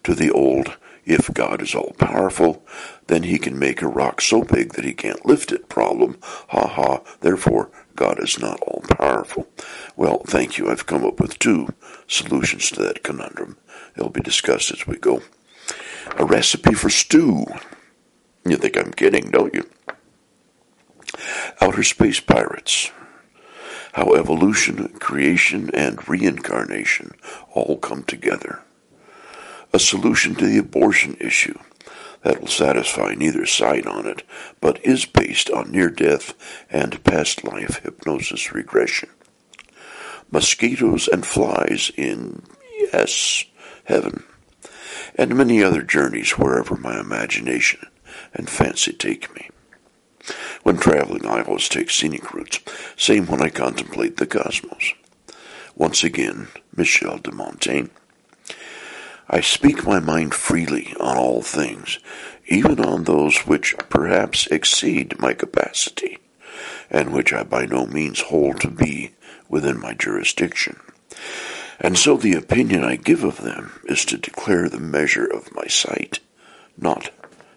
to 0.04 0.14
the 0.14 0.30
old 0.30 0.78
if 1.05 1.34
God 1.34 1.62
is 1.62 1.74
all 1.74 1.93
powerful, 1.98 2.63
then 3.08 3.24
he 3.24 3.39
can 3.39 3.58
make 3.58 3.81
a 3.81 3.88
rock 3.88 4.22
so 4.22 4.43
big 4.43 4.74
that 4.74 4.86
he 4.86 4.93
can't 4.93 5.25
lift 5.25 5.51
it 5.51 5.70
problem. 5.70 6.17
Ha 6.50 6.67
ha, 6.67 7.01
therefore 7.22 7.72
God 7.96 8.22
is 8.22 8.39
not 8.39 8.60
all 8.62 8.84
powerful. 8.88 9.48
Well, 9.96 10.20
thank 10.25 10.58
you. 10.58 10.70
I've 10.70 10.86
come 10.86 11.05
up 11.05 11.20
with 11.20 11.39
two 11.39 11.70
solutions 12.08 12.70
to 12.72 12.84
that 12.84 13.03
conundrum. 13.03 13.58
They'll 13.96 14.10
be 14.10 14.22
discussed 14.22 14.72
as 14.72 14.88
we 14.88 14.98
go. 14.98 15.22
A 16.17 16.25
recipe 16.25 16.74
for 16.74 16.89
stew. 16.89 17.46
You 18.46 18.58
think 18.58 18.77
I'm 18.77 18.91
kidding, 18.91 19.31
don't 19.31 19.53
you? 19.53 19.70
Outer 21.60 21.84
space 21.84 22.20
pirates. 22.20 22.91
How 23.93 24.13
evolution, 24.13 24.88
creation, 25.00 25.70
and 25.74 26.08
reincarnation 26.08 27.12
all 27.53 27.77
come 27.77 28.03
together 28.03 28.63
a 29.74 29.80
solution 29.80 30.36
to 30.36 30.46
the 30.46 30.58
abortion 30.58 31.16
issue 31.20 31.58
that 32.24 32.40
will 32.40 32.48
satisfy 32.48 33.13
neither 33.13 33.46
side 33.46 33.88
on 33.88 34.06
it, 34.06 34.24
but 34.60 34.84
is 34.86 35.06
based 35.06 35.50
on 35.50 35.72
near 35.72 35.90
death 35.90 36.34
and 36.70 37.04
past 37.04 37.44
life 37.44 37.82
hypnosis 37.84 38.54
regression. 38.54 39.10
Mosquitoes 40.30 41.08
and 41.08 41.25
flies 41.25 41.92
in, 41.98 42.44
yes, 42.94 43.46
heaven, 43.86 44.24
and 45.16 45.36
many 45.36 45.63
other 45.63 45.82
journeys 45.82 46.32
wherever 46.38 46.75
my 46.78 47.00
imagination 47.00 47.80
and 48.34 48.50
fancy 48.50 48.94
take 48.94 49.34
me. 49.36 49.50
When 50.63 50.78
traveling, 50.78 51.25
I 51.25 51.42
always 51.42 51.68
take 51.68 51.90
scenic 51.90 52.34
routes, 52.34 52.60
same 52.96 53.25
when 53.25 53.42
I 53.42 53.50
contemplate 53.50 54.18
the 54.18 54.28
cosmos. 54.28 54.94
Once 55.75 56.04
again, 56.04 56.48
Michel 56.75 57.18
de 57.18 57.32
Montaigne. 57.32 57.90
I 59.34 59.40
speak 59.40 59.86
my 59.86 60.02
mind 60.02 60.34
freely 60.34 60.94
on 61.00 61.16
all 61.16 61.42
things, 61.42 62.00
even 62.48 62.82
on 62.82 63.06
those 63.06 63.48
which 63.48 63.74
perhaps 63.88 64.46
exceed 64.48 65.18
my 65.20 65.34
capacity, 65.34 66.20
and 66.90 67.14
which 67.14 67.32
I 67.32 67.44
by 67.44 67.66
no 67.66 67.86
means 67.86 68.20
hold 68.20 68.60
to 68.60 68.68
be 68.68 69.12
within 69.48 69.80
my 69.80 69.94
jurisdiction. 69.94 70.82
And 71.80 71.98
so 71.98 72.18
the 72.18 72.34
opinion 72.34 72.84
I 72.84 72.98
give 72.98 73.24
of 73.24 73.42
them 73.42 73.72
is 73.86 74.04
to 74.06 74.18
declare 74.18 74.68
the 74.68 74.82
measure 74.82 75.26
of 75.26 75.56
my 75.56 75.66
sight, 75.68 76.20
not 76.78 77.12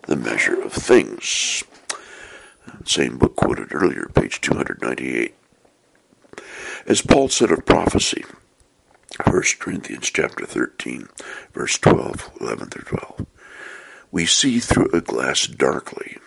the 0.06 0.16
measure 0.16 0.62
of 0.62 0.72
things. 0.72 1.64
Same 2.84 3.18
book 3.18 3.34
quoted 3.34 3.74
earlier, 3.74 4.08
page 4.14 4.40
298. 4.40 5.34
As 6.86 7.02
Paul 7.02 7.28
said 7.28 7.50
of 7.50 7.66
prophecy, 7.66 8.24
1 9.22 9.42
Corinthians 9.60 10.10
chapter 10.10 10.44
13, 10.44 11.08
verse 11.52 11.78
12, 11.78 12.32
11 12.40 12.70
through 12.70 12.98
12. 12.98 13.26
We 14.10 14.26
see 14.26 14.58
through 14.58 14.90
a 14.92 15.00
glass 15.00 15.46
darkly. 15.46 16.18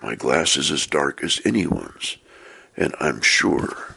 My 0.00 0.14
glass 0.14 0.56
is 0.56 0.70
as 0.70 0.86
dark 0.86 1.24
as 1.24 1.40
anyone's, 1.44 2.18
and 2.76 2.94
I'm 3.00 3.20
sure 3.20 3.94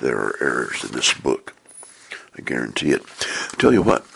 there 0.00 0.18
are 0.18 0.36
errors 0.42 0.84
in 0.84 0.92
this 0.92 1.14
book. 1.14 1.54
I 2.36 2.42
guarantee 2.42 2.90
it. 2.90 3.02
I 3.52 3.56
tell 3.58 3.72
you 3.72 3.82
what, 3.82 4.06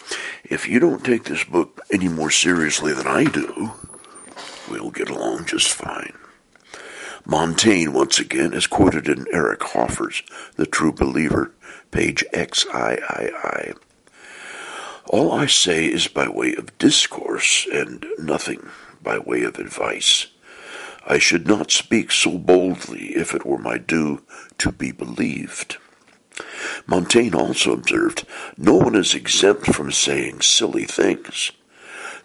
if 0.45 0.69
you 0.69 0.79
don't 0.79 1.05
take 1.05 1.25
this 1.25 1.45
book 1.45 1.81
any 1.91 2.09
more 2.09 2.31
seriously 2.31 2.93
than 2.93 3.07
I 3.07 3.25
do, 3.25 3.73
we'll 4.71 4.91
get 4.91 5.09
along 5.09 5.47
just 5.47 5.73
fine. 5.73 6.13
Montaigne, 7.25 7.89
once 7.89 8.19
again, 8.19 8.53
is 8.53 8.67
quoted 8.67 9.09
in 9.09 9.27
Eric 9.33 9.61
Hoffer's 9.61 10.23
The 10.55 10.67
True 10.67 10.93
Believer, 10.93 11.53
page 11.97 12.23
XIII. 12.35 13.73
All 15.07 15.33
I 15.33 15.47
say 15.47 15.87
is 15.87 16.09
by 16.09 16.29
way 16.29 16.55
of 16.55 16.77
discourse, 16.77 17.67
and 17.73 18.05
nothing 18.19 18.69
by 19.03 19.17
way 19.19 19.45
of 19.45 19.59
advice. 19.59 20.27
I 21.07 21.19
should 21.19 21.49
not 21.49 21.71
speak 21.71 22.13
so 22.13 22.37
boldly 22.37 23.17
if 23.17 23.35
it 23.35 23.47
were 23.47 23.57
my 23.57 23.79
due 23.79 24.23
to 24.59 24.71
be 24.71 24.93
believed. 24.93 25.79
Montaigne 26.87 27.35
also 27.35 27.73
observed, 27.73 28.27
No 28.59 28.75
one 28.75 28.95
is 28.95 29.15
exempt 29.15 29.75
from 29.75 29.91
saying 29.91 30.43
silly 30.43 30.85
things. 30.85 31.51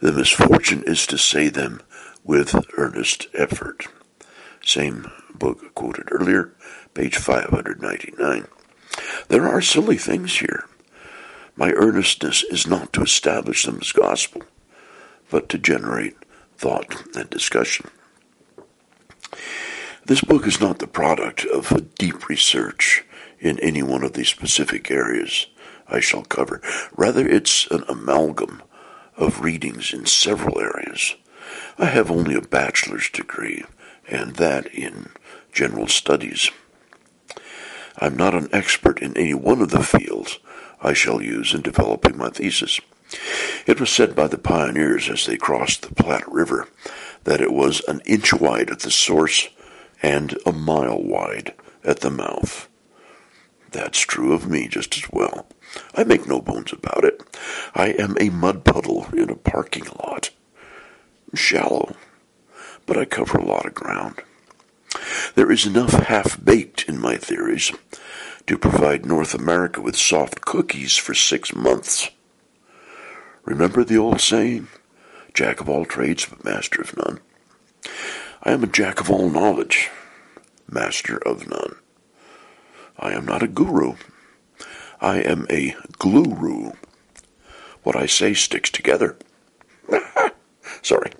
The 0.01 0.11
misfortune 0.11 0.83
is 0.85 1.07
to 1.07 1.17
say 1.17 1.47
them 1.47 1.81
with 2.25 2.65
earnest 2.77 3.27
effort. 3.33 3.87
Same 4.65 5.09
book 5.33 5.73
quoted 5.75 6.09
earlier, 6.11 6.53
page 6.93 7.15
599. 7.15 8.47
There 9.27 9.47
are 9.47 9.61
silly 9.61 9.97
things 9.97 10.39
here. 10.39 10.65
My 11.55 11.71
earnestness 11.71 12.43
is 12.43 12.67
not 12.67 12.93
to 12.93 13.03
establish 13.03 13.63
them 13.63 13.79
as 13.81 13.91
gospel, 13.91 14.43
but 15.29 15.49
to 15.49 15.57
generate 15.57 16.15
thought 16.57 17.03
and 17.15 17.29
discussion. 17.29 17.89
This 20.05 20.21
book 20.21 20.47
is 20.47 20.59
not 20.59 20.79
the 20.79 20.87
product 20.87 21.45
of 21.45 21.71
a 21.71 21.81
deep 21.81 22.27
research 22.27 23.05
in 23.39 23.59
any 23.59 23.83
one 23.83 24.03
of 24.03 24.13
these 24.13 24.29
specific 24.29 24.89
areas 24.89 25.47
I 25.87 25.99
shall 25.99 26.23
cover. 26.23 26.61
Rather, 26.95 27.27
it's 27.27 27.67
an 27.67 27.83
amalgam 27.87 28.61
of 29.17 29.41
readings 29.41 29.93
in 29.93 30.05
several 30.05 30.59
areas. 30.59 31.15
I 31.77 31.85
have 31.85 32.09
only 32.09 32.35
a 32.35 32.41
bachelor's 32.41 33.09
degree, 33.09 33.65
and 34.07 34.35
that 34.35 34.67
in 34.67 35.09
general 35.51 35.87
studies. 35.87 36.49
I'm 37.97 38.15
not 38.15 38.33
an 38.33 38.49
expert 38.51 39.01
in 39.01 39.15
any 39.17 39.33
one 39.33 39.61
of 39.61 39.69
the 39.69 39.83
fields 39.83 40.39
I 40.81 40.93
shall 40.93 41.21
use 41.21 41.53
in 41.53 41.61
developing 41.61 42.17
my 42.17 42.29
thesis. 42.29 42.79
It 43.67 43.79
was 43.79 43.89
said 43.89 44.15
by 44.15 44.27
the 44.27 44.37
pioneers 44.37 45.09
as 45.09 45.25
they 45.25 45.37
crossed 45.37 45.81
the 45.83 45.93
Platte 45.95 46.31
River 46.31 46.67
that 47.25 47.41
it 47.41 47.51
was 47.51 47.81
an 47.87 48.01
inch 48.05 48.33
wide 48.33 48.69
at 48.69 48.79
the 48.79 48.91
source 48.91 49.49
and 50.01 50.37
a 50.45 50.51
mile 50.51 51.01
wide 51.01 51.53
at 51.83 51.99
the 51.99 52.09
mouth. 52.09 52.67
That's 53.71 53.99
true 53.99 54.33
of 54.33 54.49
me 54.49 54.67
just 54.67 54.97
as 54.97 55.09
well. 55.11 55.47
I 55.95 56.03
make 56.03 56.27
no 56.27 56.41
bones 56.41 56.73
about 56.73 57.03
it. 57.03 57.21
I 57.73 57.89
am 57.89 58.17
a 58.19 58.29
mud 58.29 58.63
puddle 58.65 59.07
in 59.13 59.29
a 59.29 59.35
parking 59.35 59.85
lot. 60.03 60.31
Shallow, 61.33 61.95
but 62.85 62.97
I 62.97 63.05
cover 63.05 63.37
a 63.37 63.45
lot 63.45 63.65
of 63.65 63.73
ground. 63.73 64.21
There 65.35 65.51
is 65.51 65.65
enough 65.65 65.93
half 65.93 66.43
baked 66.43 66.87
in 66.87 66.99
my 66.99 67.17
theories 67.17 67.71
to 68.47 68.57
provide 68.57 69.05
North 69.05 69.33
America 69.33 69.81
with 69.81 69.95
soft 69.95 70.41
cookies 70.41 70.97
for 70.97 71.13
six 71.13 71.55
months. 71.55 72.09
Remember 73.45 73.83
the 73.83 73.97
old 73.97 74.21
saying? 74.21 74.67
Jack 75.33 75.61
of 75.61 75.69
all 75.69 75.85
trades, 75.85 76.25
but 76.25 76.43
master 76.43 76.81
of 76.81 76.95
none. 76.97 77.19
I 78.43 78.51
am 78.51 78.63
a 78.63 78.67
jack 78.67 78.99
of 78.99 79.09
all 79.09 79.29
knowledge, 79.29 79.89
master 80.69 81.17
of 81.17 81.47
none. 81.49 81.75
I 82.99 83.13
am 83.13 83.25
not 83.25 83.43
a 83.43 83.47
guru. 83.47 83.95
I 84.99 85.19
am 85.19 85.47
a 85.49 85.71
gluru. 85.99 86.75
What 87.83 87.95
I 87.95 88.05
say 88.05 88.33
sticks 88.33 88.69
together. 88.69 89.17
Sorry. 90.81 91.11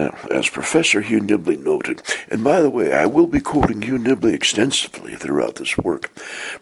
Now, 0.00 0.16
as 0.30 0.48
Professor 0.48 1.02
Hugh 1.02 1.20
Nibley 1.20 1.62
noted, 1.62 2.00
and 2.30 2.42
by 2.42 2.62
the 2.62 2.70
way, 2.70 2.90
I 2.90 3.04
will 3.04 3.26
be 3.26 3.38
quoting 3.38 3.82
Hugh 3.82 3.98
Nibley 3.98 4.32
extensively 4.32 5.14
throughout 5.14 5.56
this 5.56 5.76
work. 5.76 6.10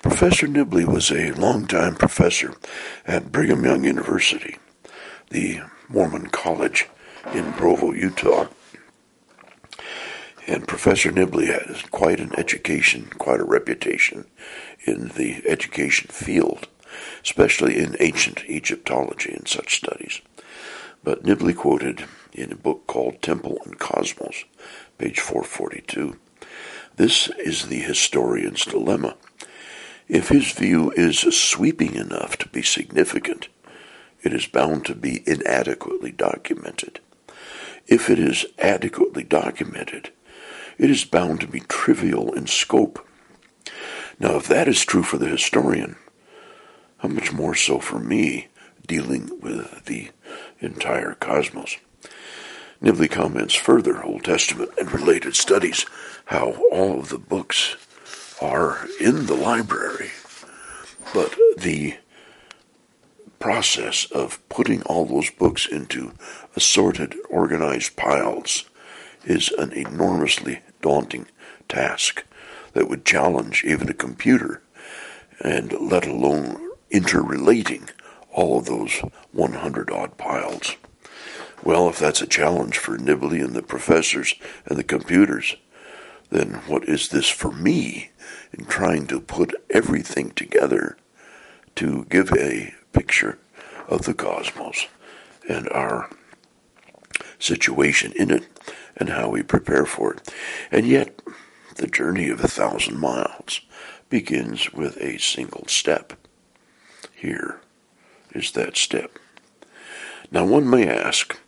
Professor 0.02 0.48
Nibley 0.48 0.84
was 0.84 1.12
a 1.12 1.30
longtime 1.34 1.94
professor 1.94 2.56
at 3.06 3.30
Brigham 3.30 3.64
Young 3.64 3.84
University, 3.84 4.56
the 5.30 5.60
Mormon 5.88 6.30
college 6.30 6.88
in 7.32 7.52
Provo, 7.52 7.92
Utah. 7.92 8.48
And 10.48 10.66
Professor 10.66 11.12
Nibley 11.12 11.46
has 11.46 11.82
quite 11.92 12.18
an 12.18 12.36
education, 12.36 13.04
quite 13.18 13.38
a 13.38 13.44
reputation 13.44 14.24
in 14.84 15.12
the 15.14 15.44
education 15.46 16.08
field, 16.10 16.66
especially 17.22 17.78
in 17.78 17.94
ancient 18.00 18.44
Egyptology 18.46 19.32
and 19.32 19.46
such 19.46 19.76
studies. 19.76 20.22
But 21.04 21.22
Nibley 21.22 21.56
quoted 21.56 22.04
in 22.32 22.52
a 22.52 22.56
book 22.56 22.86
called 22.86 23.22
Temple 23.22 23.58
and 23.64 23.78
Cosmos, 23.78 24.44
page 24.98 25.20
442. 25.20 26.16
This 26.96 27.28
is 27.38 27.68
the 27.68 27.78
historian's 27.78 28.64
dilemma. 28.64 29.16
If 30.08 30.28
his 30.28 30.50
view 30.52 30.90
is 30.92 31.18
sweeping 31.18 31.94
enough 31.94 32.36
to 32.38 32.48
be 32.48 32.62
significant, 32.62 33.48
it 34.22 34.32
is 34.32 34.46
bound 34.46 34.84
to 34.86 34.94
be 34.94 35.22
inadequately 35.26 36.12
documented. 36.12 37.00
If 37.86 38.10
it 38.10 38.18
is 38.18 38.46
adequately 38.58 39.22
documented, 39.22 40.10
it 40.76 40.90
is 40.90 41.04
bound 41.04 41.40
to 41.40 41.46
be 41.46 41.60
trivial 41.60 42.32
in 42.32 42.46
scope. 42.46 43.06
Now, 44.18 44.36
if 44.36 44.48
that 44.48 44.68
is 44.68 44.84
true 44.84 45.02
for 45.02 45.18
the 45.18 45.28
historian, 45.28 45.96
how 46.98 47.08
much 47.08 47.32
more 47.32 47.54
so 47.54 47.78
for 47.78 47.98
me 47.98 48.48
dealing 48.86 49.40
with 49.40 49.84
the 49.84 50.10
entire 50.60 51.14
cosmos? 51.14 51.76
Nibley 52.82 53.10
comments 53.10 53.54
further 53.54 54.04
Old 54.04 54.24
Testament 54.24 54.70
and 54.78 54.92
related 54.92 55.34
studies 55.34 55.84
how 56.26 56.52
all 56.70 57.00
of 57.00 57.08
the 57.08 57.18
books 57.18 57.76
are 58.40 58.86
in 59.00 59.26
the 59.26 59.34
library, 59.34 60.10
but 61.12 61.34
the 61.58 61.96
process 63.40 64.06
of 64.12 64.46
putting 64.48 64.82
all 64.82 65.04
those 65.06 65.30
books 65.30 65.66
into 65.66 66.12
assorted, 66.54 67.16
organized 67.28 67.96
piles 67.96 68.64
is 69.24 69.48
an 69.58 69.72
enormously 69.72 70.60
daunting 70.80 71.26
task 71.68 72.24
that 72.74 72.88
would 72.88 73.04
challenge 73.04 73.64
even 73.64 73.88
a 73.88 73.94
computer, 73.94 74.62
and 75.40 75.72
let 75.80 76.06
alone 76.06 76.70
interrelating 76.90 77.88
all 78.32 78.58
of 78.58 78.66
those 78.66 79.02
100 79.32 79.90
odd 79.90 80.16
piles. 80.16 80.76
Well, 81.62 81.88
if 81.88 81.98
that's 81.98 82.22
a 82.22 82.26
challenge 82.26 82.78
for 82.78 82.96
Nibley 82.96 83.42
and 83.42 83.54
the 83.54 83.62
professors 83.62 84.34
and 84.66 84.78
the 84.78 84.84
computers, 84.84 85.56
then 86.30 86.54
what 86.66 86.88
is 86.88 87.08
this 87.08 87.28
for 87.28 87.52
me 87.52 88.10
in 88.52 88.64
trying 88.66 89.06
to 89.08 89.20
put 89.20 89.54
everything 89.70 90.30
together 90.30 90.96
to 91.76 92.06
give 92.10 92.32
a 92.32 92.74
picture 92.92 93.38
of 93.88 94.02
the 94.02 94.14
cosmos 94.14 94.86
and 95.48 95.68
our 95.70 96.10
situation 97.38 98.12
in 98.16 98.30
it 98.30 98.44
and 98.96 99.10
how 99.10 99.28
we 99.28 99.42
prepare 99.42 99.86
for 99.86 100.14
it. 100.14 100.34
And 100.70 100.86
yet, 100.86 101.20
the 101.76 101.86
journey 101.86 102.28
of 102.28 102.42
a 102.42 102.48
thousand 102.48 102.98
miles 102.98 103.60
begins 104.10 104.72
with 104.72 104.96
a 104.98 105.18
single 105.18 105.64
step. 105.68 106.14
Here 107.14 107.60
is 108.34 108.50
that 108.52 108.76
step. 108.76 109.18
Now, 110.30 110.44
one 110.44 110.68
may 110.68 110.88
ask, 110.88 111.38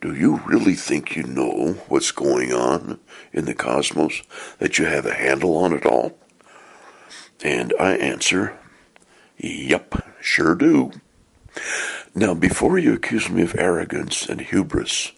do 0.00 0.14
you 0.14 0.40
really 0.46 0.74
think 0.74 1.16
you 1.16 1.24
know 1.24 1.72
what's 1.88 2.12
going 2.12 2.52
on 2.52 3.00
in 3.32 3.44
the 3.46 3.54
cosmos, 3.54 4.22
that 4.58 4.78
you 4.78 4.84
have 4.84 5.06
a 5.06 5.14
handle 5.14 5.56
on 5.56 5.72
it 5.72 5.84
all? 5.84 6.16
And 7.42 7.72
I 7.80 7.96
answer, 7.96 8.58
Yep, 9.38 10.16
sure 10.20 10.54
do. 10.54 10.92
Now, 12.14 12.34
before 12.34 12.78
you 12.78 12.94
accuse 12.94 13.28
me 13.28 13.42
of 13.42 13.56
arrogance 13.56 14.28
and 14.28 14.40
hubris, 14.40 15.12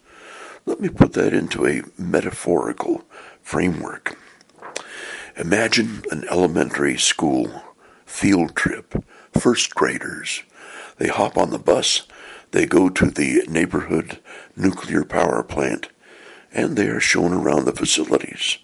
let 0.66 0.80
me 0.80 0.88
put 0.88 1.14
that 1.14 1.32
into 1.32 1.66
a 1.66 1.82
metaphorical 1.98 3.04
framework. 3.42 4.18
Imagine 5.36 6.02
an 6.10 6.24
elementary 6.30 6.98
school 6.98 7.62
field 8.04 8.54
trip, 8.54 8.94
first 9.32 9.74
graders. 9.74 10.42
They 10.98 11.08
hop 11.08 11.38
on 11.38 11.50
the 11.50 11.58
bus 11.58 12.02
they 12.52 12.66
go 12.66 12.88
to 12.88 13.06
the 13.06 13.44
neighborhood 13.48 14.20
nuclear 14.56 15.04
power 15.04 15.42
plant 15.42 15.88
and 16.52 16.76
they 16.76 16.88
are 16.88 17.00
shown 17.00 17.32
around 17.32 17.64
the 17.64 17.72
facilities 17.72 18.58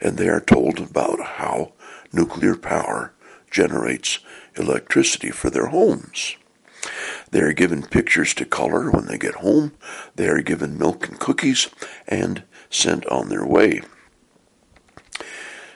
and 0.00 0.16
they 0.16 0.28
are 0.28 0.40
told 0.40 0.78
about 0.78 1.20
how 1.20 1.72
nuclear 2.12 2.56
power 2.56 3.12
generates 3.50 4.18
electricity 4.56 5.30
for 5.30 5.50
their 5.50 5.66
homes. 5.66 6.36
They 7.30 7.40
are 7.40 7.52
given 7.52 7.82
pictures 7.82 8.34
to 8.34 8.44
color 8.44 8.90
when 8.90 9.06
they 9.06 9.18
get 9.18 9.36
home. 9.36 9.72
They 10.16 10.28
are 10.28 10.42
given 10.42 10.78
milk 10.78 11.08
and 11.08 11.18
cookies 11.18 11.68
and 12.08 12.42
sent 12.70 13.06
on 13.06 13.28
their 13.28 13.44
way. 13.44 13.82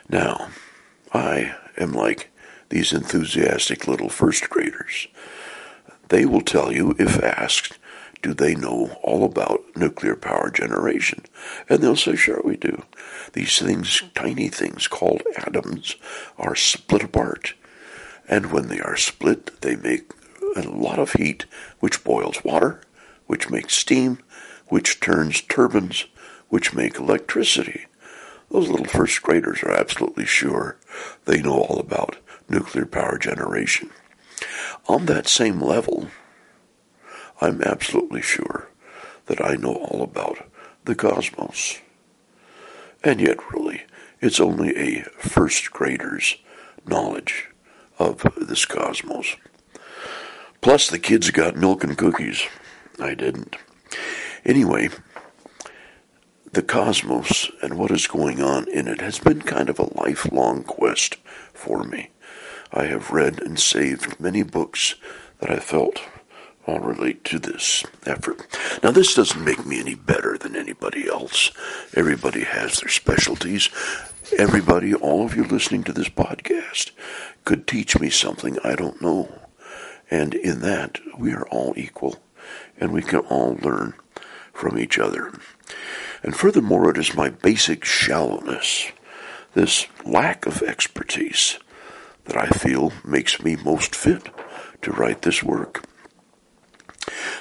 Now, 0.09 0.49
I 1.13 1.55
am 1.77 1.91
like 1.93 2.31
these 2.69 2.91
enthusiastic 2.91 3.87
little 3.87 4.09
first 4.09 4.49
graders. 4.49 5.07
They 6.09 6.25
will 6.25 6.41
tell 6.41 6.71
you, 6.71 6.95
if 6.99 7.21
asked, 7.23 7.77
do 8.21 8.33
they 8.33 8.55
know 8.55 8.97
all 9.03 9.23
about 9.23 9.63
nuclear 9.75 10.15
power 10.15 10.49
generation? 10.49 11.23
And 11.69 11.81
they'll 11.81 11.95
say, 11.95 12.15
sure, 12.15 12.41
we 12.43 12.57
do. 12.57 12.83
These 13.33 13.59
things, 13.59 14.01
tiny 14.15 14.47
things 14.47 14.87
called 14.87 15.21
atoms, 15.37 15.95
are 16.37 16.55
split 16.55 17.03
apart. 17.03 17.53
And 18.27 18.51
when 18.51 18.67
they 18.67 18.79
are 18.79 18.97
split, 18.97 19.61
they 19.61 19.75
make 19.75 20.11
a 20.55 20.61
lot 20.61 20.99
of 20.99 21.13
heat, 21.13 21.45
which 21.79 22.03
boils 22.03 22.43
water, 22.43 22.81
which 23.27 23.49
makes 23.49 23.75
steam, 23.75 24.19
which 24.67 24.99
turns 24.99 25.41
turbines, 25.41 26.05
which 26.49 26.73
make 26.73 26.97
electricity. 26.97 27.85
Those 28.49 28.69
little 28.69 28.85
first 28.85 29.21
graders 29.21 29.61
are 29.63 29.71
absolutely 29.71 30.25
sure 30.25 30.77
they 31.25 31.41
know 31.41 31.59
all 31.59 31.79
about 31.79 32.17
nuclear 32.47 32.85
power 32.85 33.17
generation. 33.17 33.89
On 34.87 35.05
that 35.05 35.27
same 35.27 35.59
level, 35.59 36.07
I'm 37.41 37.61
absolutely 37.61 38.21
sure 38.21 38.69
that 39.25 39.43
I 39.43 39.55
know 39.55 39.73
all 39.73 40.03
about 40.03 40.49
the 40.85 40.95
cosmos. 40.95 41.79
And 43.03 43.19
yet, 43.19 43.37
really, 43.51 43.83
it's 44.21 44.39
only 44.39 44.75
a 44.75 45.03
first 45.17 45.71
grader's 45.71 46.37
knowledge 46.85 47.49
of 47.99 48.25
this 48.35 48.65
cosmos. 48.65 49.35
Plus, 50.61 50.89
the 50.89 50.99
kids 50.99 51.31
got 51.31 51.55
milk 51.55 51.83
and 51.83 51.97
cookies. 51.97 52.43
I 52.99 53.13
didn't. 53.13 53.55
Anyway, 54.45 54.89
the 56.51 56.63
cosmos 56.63 57.51
and 57.61 57.77
what 57.77 57.91
is 57.91 58.07
going 58.07 58.41
on 58.41 58.67
in 58.69 58.87
it 58.87 59.01
has 59.01 59.19
been 59.19 59.41
kind 59.41 59.69
of 59.69 59.77
a 59.77 59.93
lifelong 59.99 60.63
quest 60.63 61.15
for 61.53 61.83
me. 61.83 62.09
I 62.71 62.85
have 62.85 63.11
read 63.11 63.41
and 63.41 63.59
saved 63.59 64.19
many 64.19 64.43
books 64.43 64.95
that 65.39 65.51
I 65.51 65.57
felt 65.57 66.01
all 66.67 66.79
relate 66.79 67.23
to 67.25 67.39
this 67.39 67.83
effort. 68.05 68.45
Now, 68.81 68.91
this 68.91 69.13
doesn't 69.13 69.43
make 69.43 69.65
me 69.65 69.79
any 69.79 69.95
better 69.95 70.37
than 70.37 70.55
anybody 70.55 71.07
else. 71.07 71.51
Everybody 71.93 72.43
has 72.43 72.79
their 72.79 72.89
specialties. 72.89 73.69
Everybody, 74.37 74.93
all 74.93 75.25
of 75.25 75.35
you 75.35 75.43
listening 75.43 75.83
to 75.83 75.93
this 75.93 76.09
podcast, 76.09 76.91
could 77.43 77.67
teach 77.67 77.99
me 77.99 78.09
something 78.09 78.57
I 78.63 78.75
don't 78.75 79.01
know. 79.01 79.29
And 80.09 80.33
in 80.33 80.61
that, 80.61 80.99
we 81.17 81.33
are 81.33 81.47
all 81.47 81.73
equal, 81.77 82.17
and 82.79 82.91
we 82.91 83.01
can 83.01 83.19
all 83.19 83.57
learn 83.61 83.93
from 84.53 84.79
each 84.79 84.97
other. 84.97 85.33
And 86.23 86.35
furthermore, 86.35 86.89
it 86.89 86.97
is 86.97 87.15
my 87.15 87.29
basic 87.29 87.85
shallowness, 87.85 88.91
this 89.53 89.85
lack 90.03 90.45
of 90.45 90.63
expertise, 90.63 91.59
that 92.25 92.37
I 92.37 92.47
feel 92.47 92.91
makes 93.03 93.41
me 93.41 93.55
most 93.55 93.95
fit 93.95 94.29
to 94.81 94.91
write 94.91 95.21
this 95.21 95.43
work. 95.43 95.85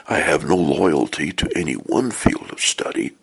I 0.07 0.19
have 0.19 0.47
no 0.47 0.57
loyalty 0.57 1.33
to 1.33 1.51
any 1.57 1.75
one 1.75 2.11
field 2.11 2.51
of 2.51 2.61
study. 2.61 3.17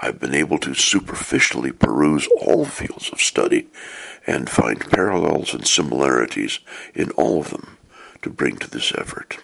I've 0.00 0.20
been 0.20 0.34
able 0.34 0.58
to 0.58 0.74
superficially 0.74 1.72
peruse 1.72 2.28
all 2.40 2.66
fields 2.66 3.10
of 3.10 3.20
study 3.20 3.68
and 4.26 4.50
find 4.50 4.80
parallels 4.90 5.54
and 5.54 5.66
similarities 5.66 6.60
in 6.94 7.10
all 7.12 7.40
of 7.40 7.50
them 7.50 7.78
to 8.22 8.30
bring 8.30 8.56
to 8.56 8.70
this 8.70 8.92
effort. 8.92 9.38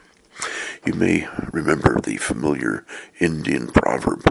You 0.84 0.92
may 0.92 1.26
remember 1.52 2.00
the 2.00 2.18
familiar 2.18 2.84
Indian 3.18 3.68
proverb 3.68 4.26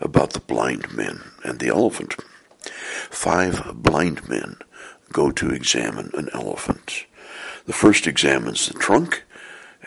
about 0.00 0.32
the 0.32 0.40
blind 0.40 0.92
men 0.92 1.22
and 1.44 1.60
the 1.60 1.68
elephant. 1.68 2.16
Five 3.10 3.82
blind 3.82 4.28
men 4.28 4.56
go 5.14 5.30
to 5.30 5.50
examine 5.50 6.10
an 6.12 6.28
elephant. 6.34 7.06
The 7.64 7.72
first 7.72 8.06
examines 8.06 8.66
the 8.66 8.74
trunk 8.74 9.24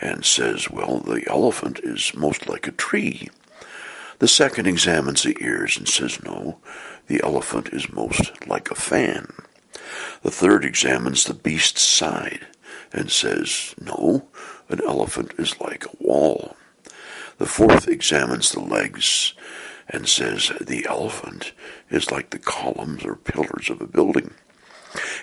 and 0.00 0.24
says, 0.24 0.70
well, 0.70 0.98
the 0.98 1.22
elephant 1.28 1.78
is 1.84 2.12
most 2.14 2.48
like 2.48 2.66
a 2.66 2.72
tree. 2.72 3.28
The 4.18 4.26
second 4.26 4.66
examines 4.66 5.22
the 5.22 5.36
ears 5.40 5.76
and 5.76 5.86
says, 5.86 6.20
no, 6.24 6.58
the 7.06 7.20
elephant 7.22 7.68
is 7.72 7.92
most 7.92 8.48
like 8.48 8.70
a 8.70 8.74
fan. 8.74 9.32
The 10.22 10.30
third 10.30 10.64
examines 10.64 11.24
the 11.24 11.34
beast's 11.34 11.82
side 11.82 12.46
and 12.92 13.10
says, 13.10 13.74
no, 13.80 14.28
an 14.68 14.80
elephant 14.86 15.34
is 15.38 15.60
like 15.60 15.84
a 15.84 15.96
wall. 16.04 16.56
The 17.36 17.46
fourth 17.46 17.86
examines 17.86 18.50
the 18.50 18.60
legs 18.60 19.34
and 19.88 20.08
says, 20.08 20.50
the 20.60 20.86
elephant 20.88 21.52
is 21.90 22.10
like 22.10 22.30
the 22.30 22.38
columns 22.38 23.04
or 23.04 23.14
pillars 23.14 23.70
of 23.70 23.80
a 23.80 23.86
building. 23.86 24.32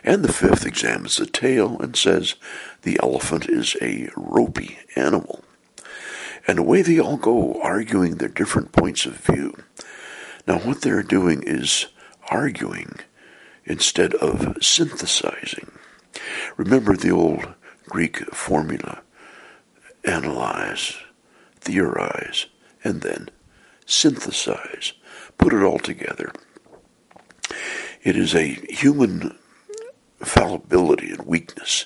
And 0.03 0.23
the 0.23 0.33
fifth 0.33 0.65
examines 0.65 1.17
the 1.17 1.25
tail 1.25 1.79
and 1.79 1.95
says 1.95 2.35
the 2.83 2.99
elephant 3.01 3.49
is 3.49 3.75
a 3.81 4.09
ropey 4.15 4.79
animal. 4.95 5.43
And 6.47 6.59
away 6.59 6.81
they 6.83 6.99
all 6.99 7.17
go, 7.17 7.59
arguing 7.61 8.15
their 8.15 8.29
different 8.29 8.71
points 8.71 9.05
of 9.05 9.15
view. 9.15 9.55
Now, 10.47 10.59
what 10.59 10.81
they're 10.81 11.01
doing 11.01 11.41
is 11.43 11.87
arguing 12.29 12.99
instead 13.65 14.13
of 14.15 14.57
synthesizing. 14.61 15.71
Remember 16.55 16.95
the 16.95 17.11
old 17.11 17.53
Greek 17.87 18.17
formula 18.33 19.01
analyze, 20.03 20.95
theorize, 21.59 22.45
and 22.83 23.01
then 23.01 23.29
synthesize. 23.87 24.93
Put 25.37 25.53
it 25.53 25.63
all 25.63 25.79
together. 25.79 26.31
It 28.03 28.15
is 28.15 28.35
a 28.35 28.45
human 28.69 29.35
fallibility 30.25 31.11
and 31.11 31.25
weakness 31.25 31.85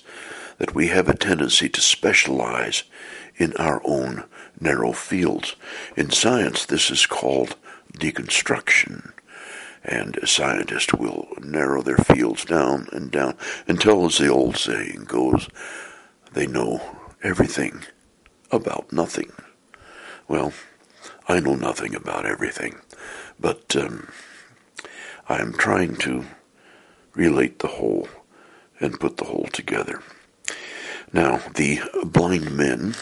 that 0.58 0.76
we 0.76 0.88
have 0.88 1.08
a 1.08 1.16
tendency 1.16 1.70
to 1.70 1.82
specialize 1.82 2.84
in 3.38 3.56
our 3.58 3.82
own 3.86 4.26
narrow 4.60 4.92
fields. 4.92 5.56
In 5.96 6.12
science, 6.12 6.66
this 6.66 6.92
is 6.92 7.06
called 7.06 7.56
deconstruction. 7.94 9.12
And 9.84 10.20
scientists 10.26 10.94
will 10.94 11.30
narrow 11.42 11.82
their 11.82 11.98
fields 11.98 12.44
down 12.44 12.88
and 12.92 13.10
down 13.10 13.38
until, 13.68 14.06
as 14.06 14.18
the 14.18 14.28
old 14.28 14.58
saying 14.58 15.06
goes, 15.08 15.48
they 16.34 16.46
know 16.46 16.82
everything 17.24 17.84
about 18.52 18.92
nothing. 18.92 19.32
Well, 20.28 20.52
I 21.28 21.40
know 21.40 21.56
nothing 21.56 21.96
about 21.96 22.26
everything, 22.26 22.82
but 23.40 23.76
um, 23.76 24.10
I 25.28 25.40
am 25.40 25.54
trying 25.54 25.96
to 25.98 26.26
relate 27.16 27.60
the 27.60 27.68
whole 27.68 28.08
and 28.80 29.00
put 29.00 29.18
the 29.18 29.26
whole 29.26 29.48
together. 29.52 30.02
Now, 31.12 31.42
the 31.56 31.82
blind 32.04 32.56
men 32.56 32.96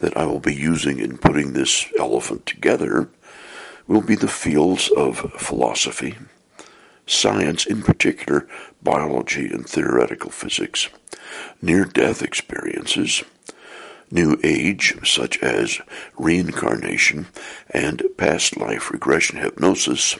that 0.00 0.16
I 0.16 0.26
will 0.26 0.40
be 0.40 0.54
using 0.54 0.98
in 0.98 1.18
putting 1.18 1.52
this 1.52 1.86
elephant 1.98 2.46
together 2.46 3.08
will 3.86 4.00
be 4.00 4.16
the 4.16 4.28
fields 4.28 4.90
of 4.96 5.32
philosophy, 5.38 6.16
science, 7.06 7.66
in 7.66 7.82
particular 7.82 8.48
biology 8.82 9.46
and 9.46 9.66
theoretical 9.66 10.30
physics, 10.30 10.88
near 11.62 11.84
death 11.84 12.22
experiences, 12.22 13.22
New 14.10 14.38
Age, 14.44 14.94
such 15.04 15.38
as 15.42 15.80
reincarnation 16.18 17.26
and 17.70 18.02
past 18.16 18.56
life 18.56 18.90
regression 18.90 19.38
hypnosis, 19.38 20.16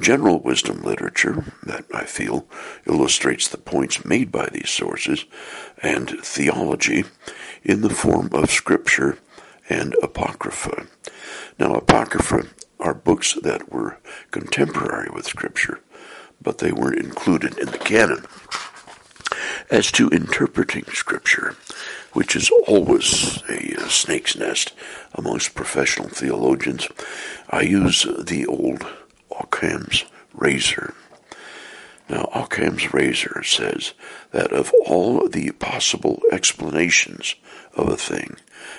general 0.00 0.38
wisdom 0.40 0.82
literature 0.82 1.44
that 1.62 1.84
I 1.94 2.04
feel 2.04 2.46
illustrates 2.86 3.48
the 3.48 3.58
points 3.58 4.04
made 4.04 4.30
by 4.32 4.46
these 4.46 4.70
sources, 4.70 5.24
and 5.82 6.10
theology 6.22 7.04
in 7.62 7.80
the 7.80 7.90
form 7.90 8.30
of 8.32 8.50
scripture 8.50 9.18
and 9.68 9.94
apocrypha. 10.02 10.86
Now, 11.58 11.74
apocrypha 11.74 12.46
are 12.80 12.94
books 12.94 13.34
that 13.42 13.70
were 13.72 13.98
contemporary 14.30 15.10
with 15.10 15.26
scripture, 15.26 15.80
but 16.40 16.58
they 16.58 16.72
weren't 16.72 17.00
included 17.00 17.58
in 17.58 17.66
the 17.66 17.78
canon. 17.78 18.24
As 19.70 19.92
to 19.92 20.08
interpreting 20.08 20.84
scripture, 20.84 21.56
which 22.12 22.34
is 22.34 22.50
always 22.66 23.42
a, 23.48 23.74
a 23.74 23.90
snake's 23.90 24.36
nest 24.36 24.72
amongst 25.14 25.54
professional 25.54 26.08
theologians, 26.08 26.88
I 27.50 27.62
use 27.62 28.06
the 28.18 28.46
old 28.46 28.86
Occam's 29.40 30.04
razor. 30.34 30.94
Now, 32.08 32.30
Occam's 32.34 32.94
razor 32.94 33.42
says 33.42 33.92
that 34.30 34.52
of 34.52 34.72
all 34.86 35.28
the 35.28 35.50
possible 35.52 36.22
explanations 36.32 37.34
of 37.74 37.88
a 37.88 37.96
thing, 37.96 38.36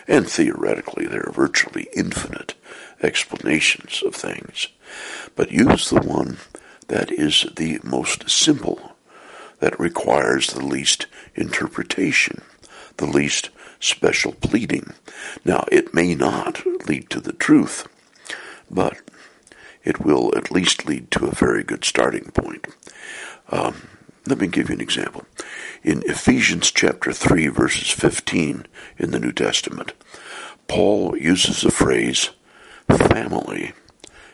and 0.07 0.27
theoretically 0.27 1.05
there 1.05 1.27
are 1.27 1.31
virtually 1.31 1.87
infinite 1.93 2.55
explanations 3.01 4.01
of 4.05 4.15
things, 4.15 4.67
but 5.35 5.51
use 5.51 5.89
the 5.89 6.01
one 6.01 6.37
that 6.87 7.11
is 7.11 7.45
the 7.55 7.79
most 7.83 8.29
simple, 8.29 8.95
that 9.59 9.79
requires 9.79 10.47
the 10.47 10.65
least 10.65 11.05
interpretation, 11.35 12.41
the 12.97 13.05
least 13.05 13.49
special 13.79 14.33
pleading. 14.33 14.93
Now, 15.45 15.65
it 15.71 15.93
may 15.93 16.15
not 16.15 16.65
lead 16.87 17.09
to 17.11 17.19
the 17.19 17.33
truth, 17.33 17.87
but 18.71 18.97
it 19.83 20.03
will 20.03 20.35
at 20.35 20.51
least 20.51 20.85
lead 20.85 21.11
to 21.11 21.25
a 21.25 21.35
very 21.35 21.63
good 21.63 21.85
starting 21.85 22.31
point. 22.31 22.67
Um, 23.49 23.87
let 24.25 24.39
me 24.39 24.47
give 24.47 24.69
you 24.69 24.75
an 24.75 24.81
example. 24.81 25.25
In 25.83 26.03
Ephesians 26.05 26.71
chapter 26.71 27.11
3, 27.11 27.47
verses 27.47 27.89
15 27.89 28.65
in 28.97 29.11
the 29.11 29.19
New 29.19 29.31
Testament, 29.31 29.93
Paul 30.67 31.17
uses 31.17 31.61
the 31.61 31.71
phrase 31.71 32.29
family 32.87 33.73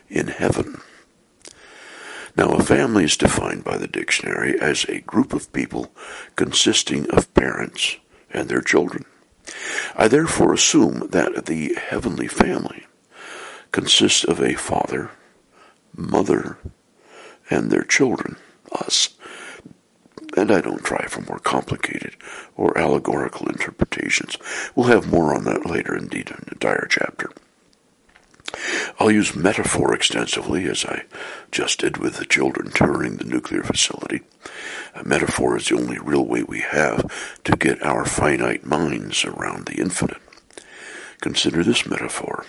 in 0.08 0.28
heaven. 0.28 0.80
Now, 2.36 2.50
a 2.50 2.62
family 2.62 3.04
is 3.04 3.16
defined 3.16 3.64
by 3.64 3.78
the 3.78 3.88
dictionary 3.88 4.60
as 4.60 4.84
a 4.84 5.00
group 5.00 5.32
of 5.32 5.52
people 5.52 5.90
consisting 6.34 7.08
of 7.10 7.32
parents 7.32 7.96
and 8.30 8.48
their 8.48 8.60
children. 8.60 9.06
I 9.94 10.08
therefore 10.08 10.52
assume 10.52 11.08
that 11.10 11.46
the 11.46 11.74
heavenly 11.74 12.28
family 12.28 12.86
consists 13.72 14.24
of 14.24 14.40
a 14.40 14.54
father, 14.54 15.10
mother, 15.96 16.58
and 17.50 17.70
their 17.70 17.84
children, 17.84 18.36
us. 18.72 19.10
And 20.36 20.50
I 20.50 20.60
don't 20.60 20.84
try 20.84 21.06
for 21.06 21.22
more 21.22 21.38
complicated 21.38 22.16
or 22.56 22.76
allegorical 22.76 23.48
interpretations. 23.48 24.36
We'll 24.74 24.88
have 24.88 25.10
more 25.10 25.34
on 25.34 25.44
that 25.44 25.66
later, 25.66 25.96
indeed, 25.96 26.30
in 26.30 26.36
an 26.36 26.48
entire 26.52 26.86
chapter. 26.90 27.30
I'll 28.98 29.10
use 29.10 29.36
metaphor 29.36 29.94
extensively, 29.94 30.66
as 30.66 30.84
I 30.84 31.04
just 31.50 31.80
did 31.80 31.98
with 31.98 32.16
the 32.16 32.24
children 32.24 32.70
touring 32.70 33.16
the 33.16 33.24
nuclear 33.24 33.62
facility. 33.62 34.22
A 34.94 35.04
metaphor 35.04 35.56
is 35.56 35.68
the 35.68 35.76
only 35.76 35.98
real 35.98 36.24
way 36.24 36.42
we 36.42 36.60
have 36.60 37.40
to 37.44 37.56
get 37.56 37.84
our 37.84 38.04
finite 38.04 38.64
minds 38.64 39.24
around 39.24 39.66
the 39.66 39.80
infinite. 39.80 40.22
Consider 41.20 41.62
this 41.62 41.86
metaphor. 41.86 42.44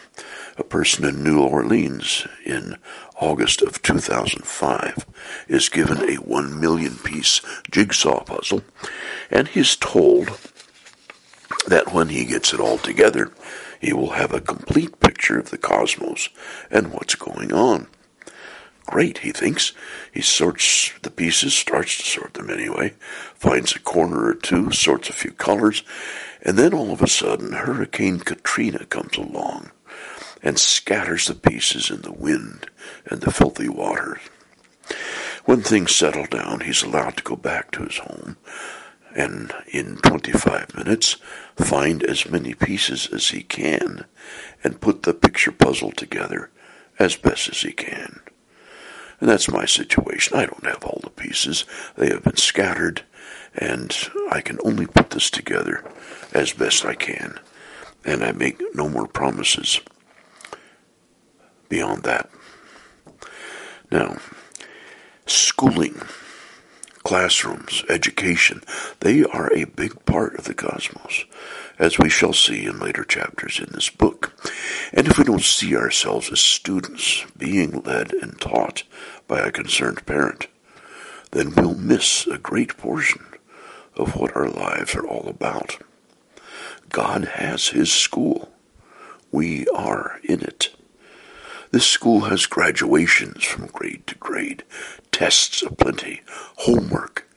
A 0.58 0.64
person 0.64 1.06
in 1.06 1.24
New 1.24 1.42
Orleans 1.42 2.28
in 2.46 2.78
August 3.20 3.62
of 3.62 3.82
2005 3.82 5.06
is 5.48 5.70
given 5.70 6.10
a 6.10 6.16
one 6.16 6.60
million 6.60 6.96
piece 6.96 7.42
jigsaw 7.72 8.24
puzzle, 8.24 8.64
and 9.30 9.48
he's 9.48 9.76
told 9.76 10.38
that 11.68 11.94
when 11.94 12.10
he 12.10 12.26
gets 12.26 12.54
it 12.54 12.60
all 12.60 12.78
together, 12.78 13.32
he 13.80 13.94
will 13.94 14.12
have 14.12 14.34
a 14.34 14.42
complete 14.42 15.00
picture 15.00 15.40
of 15.40 15.52
the 15.52 15.58
cosmos 15.58 16.30
and 16.72 16.92
what's 16.92 17.16
going 17.16 17.54
on. 17.54 17.88
Great, 18.88 19.20
he 19.20 19.32
thinks. 19.32 19.74
He 20.14 20.22
sorts 20.22 20.94
the 21.02 21.12
pieces, 21.12 21.54
starts 21.54 21.98
to 21.98 22.04
sort 22.04 22.34
them 22.36 22.50
anyway, 22.50 22.94
finds 23.36 23.76
a 23.76 23.80
corner 23.80 24.28
or 24.28 24.34
two, 24.34 24.72
sorts 24.72 25.10
a 25.10 25.14
few 25.14 25.32
colors, 25.32 25.84
And 26.48 26.58
then 26.58 26.74
all 26.74 26.94
of 26.94 27.02
a 27.02 27.08
sudden, 27.08 27.52
Hurricane 27.52 28.20
Katrina 28.20 28.86
comes 28.86 29.18
along 29.18 29.72
and 30.42 30.58
scatters 30.58 31.28
the 31.28 31.36
pieces 31.36 31.92
in 31.92 32.04
the 32.04 32.14
wind 32.14 32.70
and 33.06 33.20
the 33.20 33.34
filthy 33.34 33.68
waters. 33.68 34.22
When 35.44 35.62
things 35.62 35.94
settle 35.94 36.26
down, 36.26 36.62
he's 36.62 36.84
allowed 36.84 37.18
to 37.18 37.24
go 37.24 37.36
back 37.36 37.72
to 37.72 37.84
his 37.84 37.98
home 37.98 38.38
and 39.14 39.54
in 39.74 39.98
25 39.98 40.74
minutes 40.76 41.18
find 41.58 42.02
as 42.04 42.30
many 42.30 42.54
pieces 42.54 43.10
as 43.12 43.30
he 43.30 43.42
can 43.42 44.06
and 44.64 44.80
put 44.80 45.04
the 45.04 45.14
picture 45.14 45.52
puzzle 45.52 45.92
together 45.92 46.50
as 46.98 47.18
best 47.18 47.50
as 47.50 47.60
he 47.62 47.74
can. 47.74 48.22
And 49.20 49.28
that's 49.28 49.52
my 49.52 49.66
situation. 49.66 50.38
I 50.38 50.46
don't 50.46 50.66
have 50.66 50.86
all 50.86 51.02
the 51.04 51.10
pieces. 51.10 51.66
They 51.98 52.10
have 52.10 52.24
been 52.24 52.38
scattered, 52.38 53.02
and 53.56 53.92
I 54.32 54.42
can 54.42 54.60
only 54.64 54.86
put 54.86 55.10
this 55.10 55.32
together 55.32 55.84
as 56.34 56.54
best 56.54 56.86
I 56.86 56.96
can. 56.96 57.40
And 58.06 58.24
I 58.24 58.32
make 58.32 58.62
no 58.74 58.88
more 58.88 59.08
promises 59.08 59.82
beyond 61.70 62.04
that. 62.04 62.30
Now, 63.92 64.18
schooling, 65.26 66.02
classrooms, 67.04 67.84
education, 67.90 68.62
they 69.00 69.24
are 69.24 69.52
a 69.54 69.66
big 69.66 70.06
part 70.06 70.36
of 70.36 70.46
the 70.46 70.54
cosmos, 70.54 71.26
as 71.80 71.98
we 71.98 72.10
shall 72.10 72.34
see 72.34 72.66
in 72.66 72.80
later 72.80 73.04
chapters 73.04 73.60
in 73.60 73.70
this 73.72 73.90
book. 73.90 74.34
And 74.94 75.08
if 75.08 75.18
we 75.18 75.24
don't 75.24 75.44
see 75.44 75.76
ourselves 75.76 76.32
as 76.32 76.40
students 76.40 77.26
being 77.38 77.82
led 77.82 78.14
and 78.14 78.40
taught 78.40 78.84
by 79.28 79.40
a 79.40 79.52
concerned 79.52 80.06
parent, 80.06 80.48
then 81.32 81.54
we'll 81.56 81.76
miss 81.76 82.28
a 82.28 82.38
great 82.38 82.78
portion 82.78 83.26
of 83.96 84.16
what 84.16 84.36
our 84.36 84.50
lives 84.50 84.96
are 84.96 85.06
all 85.06 85.28
about. 85.28 85.78
God 86.90 87.26
has 87.26 87.70
His 87.70 87.92
school. 87.92 88.50
We 89.32 89.68
are 89.68 90.20
in 90.24 90.42
it. 90.42 90.76
This 91.72 91.86
school 91.86 92.22
has 92.22 92.46
graduations 92.46 93.44
from 93.44 93.68
grade 93.68 94.08
to 94.08 94.16
grade, 94.16 94.64
tests 95.12 95.62
aplenty, 95.62 96.22
homework, 96.58 97.28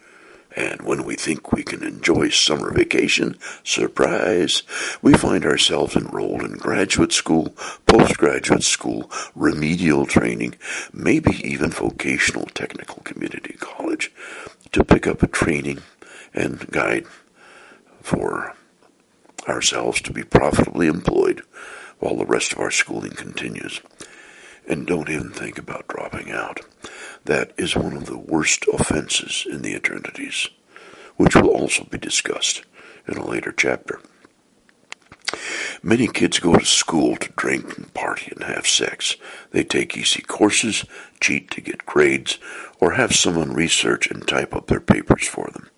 and 0.56 0.82
when 0.82 1.04
we 1.04 1.14
think 1.14 1.52
we 1.52 1.62
can 1.62 1.82
enjoy 1.84 2.28
summer 2.28 2.72
vacation, 2.72 3.38
surprise, 3.62 4.62
we 5.00 5.14
find 5.14 5.44
ourselves 5.44 5.94
enrolled 5.94 6.42
in 6.42 6.54
graduate 6.54 7.12
school, 7.12 7.54
postgraduate 7.86 8.64
school, 8.64 9.10
remedial 9.34 10.06
training, 10.06 10.56
maybe 10.92 11.36
even 11.48 11.70
vocational 11.70 12.46
technical 12.46 13.02
community 13.04 13.54
college 13.60 14.12
to 14.72 14.84
pick 14.84 15.06
up 15.06 15.22
a 15.22 15.28
training 15.28 15.80
and 16.34 16.68
guide 16.70 17.06
for 18.02 18.56
ourselves 19.50 20.00
to 20.02 20.12
be 20.12 20.22
profitably 20.22 20.86
employed 20.86 21.42
while 21.98 22.16
the 22.16 22.24
rest 22.24 22.52
of 22.52 22.58
our 22.58 22.70
schooling 22.70 23.12
continues. 23.12 23.80
And 24.66 24.86
don't 24.86 25.10
even 25.10 25.30
think 25.30 25.58
about 25.58 25.88
dropping 25.88 26.30
out. 26.30 26.60
That 27.24 27.52
is 27.58 27.76
one 27.76 27.94
of 27.96 28.06
the 28.06 28.18
worst 28.18 28.64
offenses 28.72 29.46
in 29.50 29.62
the 29.62 29.74
eternities, 29.74 30.48
which 31.16 31.34
will 31.34 31.48
also 31.48 31.84
be 31.84 31.98
discussed 31.98 32.62
in 33.06 33.16
a 33.16 33.26
later 33.26 33.52
chapter. 33.52 34.00
Many 35.82 36.08
kids 36.08 36.38
go 36.38 36.56
to 36.56 36.64
school 36.64 37.16
to 37.16 37.32
drink 37.36 37.76
and 37.78 37.92
party 37.94 38.32
and 38.34 38.44
have 38.44 38.66
sex. 38.66 39.16
They 39.50 39.64
take 39.64 39.96
easy 39.96 40.22
courses, 40.22 40.84
cheat 41.20 41.50
to 41.52 41.60
get 41.60 41.86
grades, 41.86 42.38
or 42.80 42.92
have 42.92 43.14
someone 43.14 43.54
research 43.54 44.10
and 44.10 44.26
type 44.26 44.54
up 44.54 44.66
their 44.66 44.80
papers 44.80 45.26
for 45.26 45.48
them. 45.52 45.70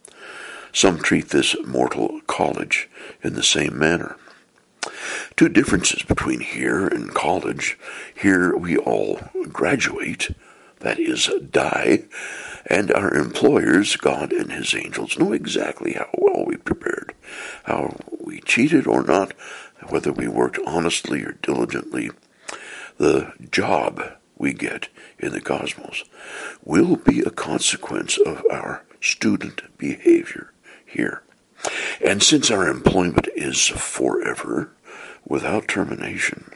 Some 0.75 1.01
treat 1.01 1.29
this 1.29 1.55
mortal 1.67 2.23
college 2.27 2.89
in 3.23 3.35
the 3.35 3.43
same 3.43 3.79
manner. 3.79 4.17
Two 5.37 5.51
differences 5.51 6.03
between 6.03 6.41
here 6.41 6.87
and 6.87 7.13
college. 7.13 7.79
Here 8.15 8.57
we 8.57 8.79
all 8.79 9.21
graduate, 9.53 10.35
that 10.81 10.99
is, 10.99 11.31
die, 11.51 12.05
and 12.67 12.91
our 12.91 13.15
employers, 13.15 13.97
God 13.97 14.33
and 14.33 14.51
His 14.51 14.75
angels, 14.75 15.19
know 15.19 15.33
exactly 15.33 15.93
how 15.93 16.09
well 16.15 16.47
we 16.47 16.57
prepared, 16.57 17.15
how 17.65 17.97
we 18.19 18.41
cheated 18.41 18.87
or 18.87 19.03
not, 19.03 19.33
whether 19.89 20.11
we 20.11 20.27
worked 20.27 20.59
honestly 20.67 21.23
or 21.23 21.33
diligently. 21.43 22.11
The 22.97 23.33
job 23.51 24.03
we 24.39 24.55
get 24.55 24.89
in 25.19 25.33
the 25.33 25.41
cosmos 25.43 26.05
will 26.65 26.97
be 26.97 27.21
a 27.21 27.31
consequence 27.31 28.17
of 28.19 28.43
our 28.51 28.85
student 29.01 29.63
behavior 29.77 30.53
here. 30.93 31.23
And 32.05 32.23
since 32.23 32.51
our 32.51 32.69
employment 32.69 33.29
is 33.35 33.67
forever, 33.69 34.73
without 35.27 35.69
termination, 35.69 36.51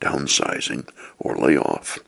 downsizing, 0.00 0.88
or 1.18 1.36
layoff, 1.36 1.98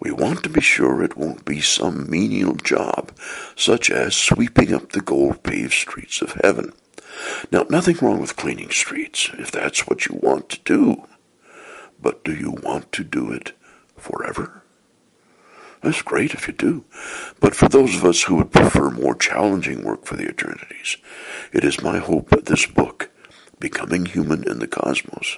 we 0.00 0.10
want 0.10 0.42
to 0.42 0.48
be 0.48 0.60
sure 0.60 1.02
it 1.02 1.16
won't 1.16 1.44
be 1.44 1.60
some 1.60 2.10
menial 2.10 2.56
job, 2.56 3.12
such 3.54 3.88
as 3.90 4.16
sweeping 4.16 4.74
up 4.74 4.90
the 4.90 5.00
gold 5.00 5.44
paved 5.44 5.72
streets 5.72 6.20
of 6.20 6.32
heaven. 6.42 6.72
Now, 7.52 7.66
nothing 7.70 7.96
wrong 8.02 8.20
with 8.20 8.36
cleaning 8.36 8.70
streets, 8.70 9.30
if 9.38 9.52
that's 9.52 9.86
what 9.86 10.06
you 10.06 10.18
want 10.20 10.48
to 10.48 10.60
do. 10.64 11.06
But 12.00 12.24
do 12.24 12.34
you 12.34 12.50
want 12.50 12.90
to 12.92 13.04
do 13.04 13.30
it 13.30 13.52
forever? 13.96 14.61
That's 15.82 16.02
great 16.02 16.32
if 16.32 16.46
you 16.46 16.54
do. 16.54 16.84
But 17.40 17.54
for 17.54 17.68
those 17.68 17.96
of 17.96 18.04
us 18.04 18.22
who 18.22 18.36
would 18.36 18.52
prefer 18.52 18.90
more 18.90 19.14
challenging 19.14 19.82
work 19.82 20.04
for 20.04 20.16
the 20.16 20.28
eternities, 20.28 20.96
it 21.52 21.64
is 21.64 21.82
my 21.82 21.98
hope 21.98 22.30
that 22.30 22.46
this 22.46 22.66
book, 22.66 23.10
Becoming 23.58 24.06
Human 24.06 24.48
in 24.48 24.60
the 24.60 24.68
Cosmos, 24.68 25.36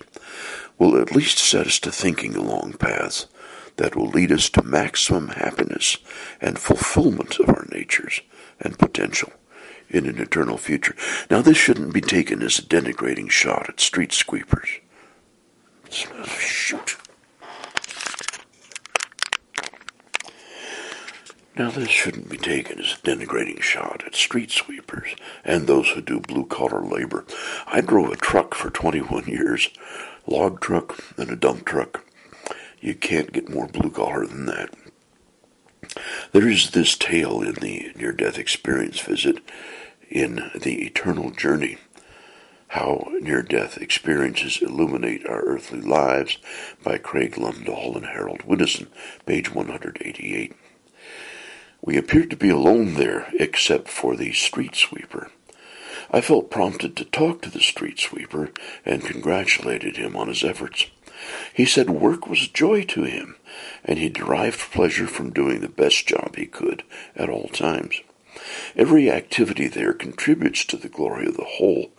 will 0.79 1.01
at 1.01 1.15
least 1.15 1.39
set 1.39 1.67
us 1.67 1.79
to 1.81 1.91
thinking 1.91 2.37
along 2.37 2.75
paths 2.75 3.27
that 3.77 3.97
will 3.97 4.09
lead 4.09 4.31
us 4.31 4.49
to 4.51 4.63
maximum 4.63 5.29
happiness 5.29 5.97
and 6.41 6.59
fulfillment 6.59 7.39
of 7.41 7.49
our 7.49 7.67
natures 7.73 8.21
and 8.61 8.79
potential 8.79 9.33
in 9.89 10.07
an 10.07 10.19
eternal 10.19 10.59
future. 10.59 10.95
Now, 11.31 11.43
this 11.43 11.57
shouldn't 11.57 11.93
be 11.93 12.01
taken 12.01 12.43
as 12.43 12.59
a 12.59 12.63
denigrating 12.63 13.31
shot 13.31 13.69
at 13.69 13.81
street 13.81 14.13
sweepers. 14.13 14.69
Shoot. 15.91 16.97
Now, 21.57 21.71
this 21.71 21.89
shouldn't 21.89 22.29
be 22.29 22.37
taken 22.37 22.81
as 22.81 22.95
a 22.95 23.07
denigrating 23.07 23.63
shot 23.63 24.03
at 24.05 24.17
street 24.17 24.51
sweepers 24.51 25.15
and 25.45 25.67
those 25.67 25.91
who 25.91 26.01
do 26.01 26.19
blue 26.19 26.47
collar 26.47 26.83
labor. 26.83 27.25
I 27.67 27.81
drove 27.81 28.11
a 28.11 28.17
truck 28.17 28.55
for 28.55 28.71
21 28.71 29.27
years, 29.27 29.71
log 30.27 30.61
truck 30.61 30.99
and 31.17 31.31
a 31.31 31.37
dump 31.37 31.65
truck. 31.65 32.05
You 32.81 32.95
can't 32.97 33.33
get 33.33 33.49
more 33.49 33.69
blue 33.69 33.91
collar 33.91 34.27
than 34.27 34.47
that. 34.47 34.75
There 36.33 36.49
is 36.49 36.73
this 36.73 36.97
tale 36.97 37.41
in 37.41 37.55
the 37.55 37.93
near 37.95 38.13
death 38.13 38.37
experience 38.37 38.99
visit 38.99 39.39
in 40.11 40.51
The 40.61 40.85
Eternal 40.87 41.31
Journey 41.31 41.79
how 42.75 43.09
Near 43.21 43.41
Death 43.41 43.79
Experiences 43.79 44.61
Illuminate 44.61 45.25
Our 45.29 45.43
Earthly 45.43 45.81
Lives 45.81 46.39
by 46.83 46.99
Craig 46.99 47.35
Lundahl 47.35 47.95
and 47.95 48.07
Harold 48.07 48.41
Widdison, 48.45 48.89
page 49.27 49.55
188. 49.55 50.53
We 51.87 51.99
appeared 51.99 52.31
to 52.31 52.37
be 52.37 52.49
alone 52.49 52.95
there, 52.95 53.31
except 53.39 53.89
for 53.89 54.17
the 54.17 54.33
street 54.33 54.75
sweeper. 54.75 55.31
I 56.11 56.23
felt 56.23 56.51
prompted 56.51 56.97
to 56.97 57.05
talk 57.05 57.43
to 57.43 57.51
the 57.51 57.61
street 57.61 57.99
sweeper 57.99 58.53
and 58.87 59.05
congratulated 59.05 59.99
him 59.99 60.17
on 60.17 60.29
his 60.29 60.43
efforts. 60.43 60.87
He 61.53 61.67
said 61.67 61.91
work 61.91 62.27
was 62.27 62.49
joy 62.49 62.85
to 62.85 63.03
him, 63.03 63.37
and 63.85 63.99
he 63.99 64.09
derived 64.09 64.59
pleasure 64.59 65.07
from 65.07 65.31
doing 65.31 65.61
the 65.61 65.69
best 65.69 66.07
job 66.07 66.37
he 66.37 66.47
could 66.47 66.85
at 67.17 67.29
all 67.29 67.49
times. 67.49 68.01
Every 68.77 69.11
activity 69.11 69.69
there 69.69 69.93
contributes 69.93 70.65
to 70.67 70.77
the 70.77 70.89
glory 70.89 71.27
of 71.27 71.37
the 71.37 71.45
whole, 71.45 71.93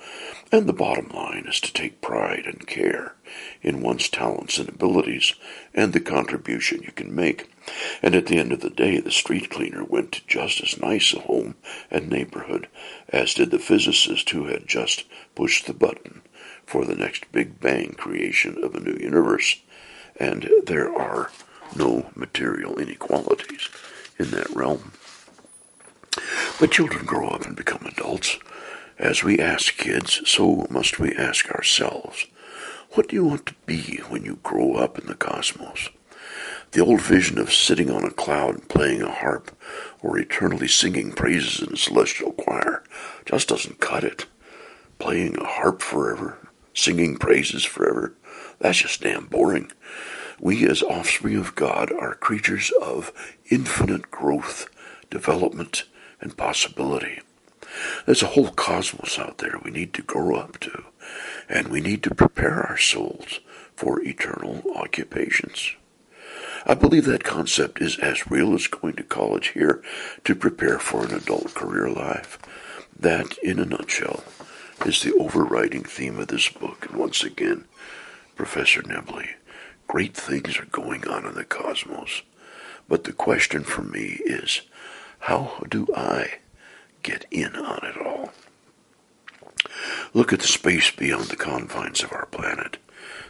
and 0.52 0.68
the 0.68 0.74
bottom 0.74 1.10
line 1.10 1.46
is 1.48 1.60
to 1.62 1.74
take 1.74 2.02
pride 2.02 2.46
and 2.46 2.68
care 2.68 3.16
in 3.62 3.82
one's 3.82 4.10
talents 4.10 4.58
and 4.58 4.70
abilities 4.70 5.34
and 5.74 5.92
the 5.92 6.00
contribution 6.00 6.84
you 6.84 6.92
can 6.92 7.14
make. 7.14 7.50
And 8.02 8.16
at 8.16 8.28
the 8.28 8.38
end 8.38 8.52
of 8.52 8.62
the 8.62 8.70
day, 8.70 9.00
the 9.00 9.12
street 9.12 9.50
cleaner 9.50 9.84
went 9.84 10.12
to 10.14 10.28
just 10.28 10.62
as 10.62 10.80
nice 10.80 11.14
a 11.14 11.20
home 11.20 11.56
and 11.90 12.10
neighborhood 12.10 12.68
as 13.10 13.34
did 13.34 13.52
the 13.52 13.60
physicist 13.60 14.30
who 14.30 14.46
had 14.46 14.68
just 14.68 15.06
pushed 15.34 15.66
the 15.66 15.74
button 15.74 16.22
for 16.66 16.86
the 16.86 16.96
next 16.96 17.32
Big 17.32 17.60
Bang 17.60 17.94
creation 17.94 18.64
of 18.64 18.76
a 18.76 18.80
new 18.80 18.98
universe. 19.00 19.62
And 20.18 20.50
there 20.66 20.94
are 20.96 21.32
no 21.76 22.12
material 22.16 22.80
inequalities 22.80 23.70
in 24.18 24.32
that 24.32 24.50
realm. 24.56 24.92
But 26.60 26.72
children 26.72 27.06
grow 27.06 27.28
up 27.30 27.46
and 27.46 27.56
become 27.56 27.86
adults. 27.86 28.38
As 28.98 29.24
we 29.24 29.40
ask 29.40 29.76
kids, 29.76 30.22
so 30.26 30.66
must 30.70 31.00
we 31.00 31.14
ask 31.16 31.50
ourselves, 31.52 32.26
what 32.92 33.10
do 33.10 33.16
you 33.16 33.26
want 33.26 33.46
to 33.48 33.56
be 33.66 33.98
when 34.08 34.24
you 34.24 34.40
grow 34.42 34.76
up 34.76 34.98
in 34.98 35.08
the 35.08 35.16
cosmos? 35.16 35.90
The 36.72 36.82
old 36.84 37.02
vision 37.02 37.38
of 37.38 37.54
sitting 37.54 37.90
on 37.90 38.04
a 38.06 38.10
cloud 38.10 38.56
and 38.56 38.70
playing 38.70 39.02
a 39.02 39.12
harp 39.12 39.52
or 40.02 40.18
eternally 40.18 40.68
singing 40.68 41.12
praises 41.12 41.62
in 41.66 41.74
a 41.74 41.78
celestial 41.78 42.32
choir 42.32 42.84
just 43.26 43.50
doesn't 43.50 43.80
cut 43.80 44.04
it. 44.04 44.26
playing 45.00 45.38
a 45.38 45.46
harp 45.46 45.82
forever, 45.82 46.38
singing 46.74 47.18
praises 47.18 47.64
forever. 47.64 48.14
That's 48.60 48.80
just 48.80 49.02
damn 49.02 49.26
boring. 49.26 49.72
We, 50.40 50.68
as 50.68 50.84
offspring 50.84 51.38
of 51.38 51.56
God, 51.56 51.92
are 51.92 52.16
creatures 52.16 52.72
of 52.82 53.14
infinite 53.50 54.12
growth, 54.12 54.68
development, 55.10 55.84
and 56.26 56.36
possibility. 56.36 57.22
There's 58.06 58.24
a 58.24 58.28
whole 58.28 58.50
cosmos 58.50 59.20
out 59.20 59.38
there 59.38 59.60
we 59.64 59.70
need 59.70 59.94
to 59.94 60.02
grow 60.02 60.36
up 60.36 60.60
to, 60.62 60.86
and 61.48 61.68
we 61.68 61.82
need 61.82 62.02
to 62.04 62.16
prepare 62.16 62.64
our 62.64 62.78
souls 62.78 63.42
for 63.76 64.02
eternal 64.02 64.64
occupations. 64.76 65.76
I 66.66 66.74
believe 66.74 67.06
that 67.06 67.24
concept 67.24 67.80
is 67.80 68.00
as 68.00 68.32
real 68.32 68.56
as 68.56 68.66
going 68.66 68.96
to 68.96 69.04
college 69.04 69.50
here 69.50 69.84
to 70.24 70.34
prepare 70.34 70.80
for 70.80 71.06
an 71.06 71.14
adult 71.14 71.54
career 71.54 71.90
life. 71.90 72.40
That, 73.00 73.38
in 73.44 73.60
a 73.60 73.66
nutshell, 73.66 74.24
is 74.84 75.04
the 75.04 75.14
overriding 75.14 75.84
theme 75.84 76.18
of 76.18 76.30
this 76.30 76.50
book. 76.50 76.88
And 76.90 76.98
once 77.00 77.24
again, 77.24 77.66
Professor 78.36 78.82
Nibley, 78.82 79.36
great 79.88 80.16
things 80.16 80.58
are 80.58 80.66
going 80.66 81.08
on 81.08 81.28
in 81.28 81.36
the 81.36 81.44
cosmos. 81.44 82.24
But 82.88 83.04
the 83.04 83.14
question 83.14 83.64
for 83.64 83.84
me 83.84 84.20
is, 84.26 84.62
how 85.26 85.58
do 85.68 85.88
I 85.98 86.36
get 87.02 87.26
in 87.32 87.56
on 87.56 87.80
it 87.84 87.98
all? 87.98 88.32
Look 90.14 90.32
at 90.32 90.40
the 90.40 90.46
space 90.46 90.92
beyond 90.92 91.26
the 91.26 91.36
confines 91.36 92.04
of 92.04 92.14
our 92.14 92.28
planet. 92.28 92.78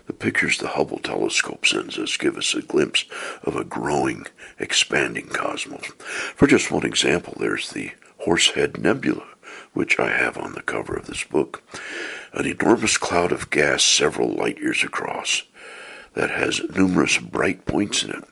The 0.05 0.11
pictures 0.11 0.57
the 0.57 0.67
Hubble 0.67 0.99
telescope 0.99 1.65
sends 1.65 1.97
us 1.97 2.17
give 2.17 2.35
us 2.35 2.53
a 2.53 2.61
glimpse 2.61 3.05
of 3.43 3.55
a 3.55 3.63
growing, 3.63 4.27
expanding 4.59 5.27
cosmos. 5.27 5.85
For 6.35 6.47
just 6.47 6.69
one 6.69 6.85
example, 6.85 7.33
there's 7.39 7.69
the 7.69 7.91
Horsehead 8.19 8.77
Nebula, 8.77 9.25
which 9.71 9.97
I 9.97 10.09
have 10.09 10.37
on 10.37 10.51
the 10.51 10.63
cover 10.63 10.97
of 10.97 11.07
this 11.07 11.23
book. 11.23 11.63
An 12.33 12.45
enormous 12.45 12.97
cloud 12.97 13.31
of 13.31 13.49
gas 13.49 13.85
several 13.85 14.33
light 14.33 14.57
years 14.57 14.83
across 14.83 15.43
that 16.13 16.31
has 16.31 16.61
numerous 16.75 17.17
bright 17.19 17.65
points 17.65 18.03
in 18.03 18.09
it. 18.09 18.23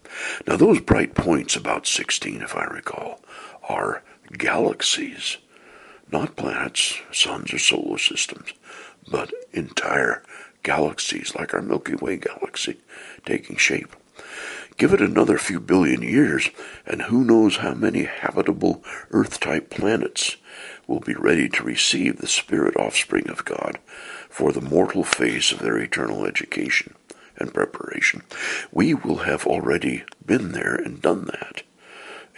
Now, 0.45 0.57
those 0.57 0.81
bright 0.81 1.15
points, 1.15 1.55
about 1.55 1.87
16 1.87 2.41
if 2.41 2.57
I 2.57 2.65
recall, 2.65 3.22
are 3.67 4.03
galaxies, 4.37 5.37
not 6.11 6.35
planets, 6.35 6.99
suns, 7.11 7.53
or 7.53 7.59
solar 7.59 7.97
systems, 7.97 8.53
but 9.09 9.31
entire 9.51 10.23
galaxies 10.63 11.35
like 11.35 11.53
our 11.53 11.61
Milky 11.61 11.95
Way 11.95 12.17
galaxy 12.17 12.77
taking 13.25 13.57
shape. 13.57 13.95
Give 14.77 14.93
it 14.93 15.01
another 15.01 15.37
few 15.37 15.59
billion 15.59 16.01
years, 16.01 16.49
and 16.85 17.03
who 17.03 17.23
knows 17.23 17.57
how 17.57 17.73
many 17.73 18.03
habitable 18.03 18.83
Earth 19.11 19.39
type 19.39 19.69
planets 19.69 20.37
will 20.87 20.99
be 20.99 21.13
ready 21.13 21.47
to 21.49 21.63
receive 21.63 22.17
the 22.17 22.27
spirit 22.27 22.75
offspring 22.75 23.29
of 23.29 23.45
God 23.45 23.77
for 24.29 24.51
the 24.51 24.61
mortal 24.61 25.03
phase 25.03 25.51
of 25.51 25.59
their 25.59 25.77
eternal 25.77 26.25
education 26.25 26.95
and 27.37 27.53
preparation. 27.53 28.23
We 28.71 28.93
will 28.93 29.17
have 29.17 29.45
already 29.45 30.05
been 30.25 30.53
there 30.53 30.75
and 30.75 31.01
done 31.01 31.25
that, 31.25 31.63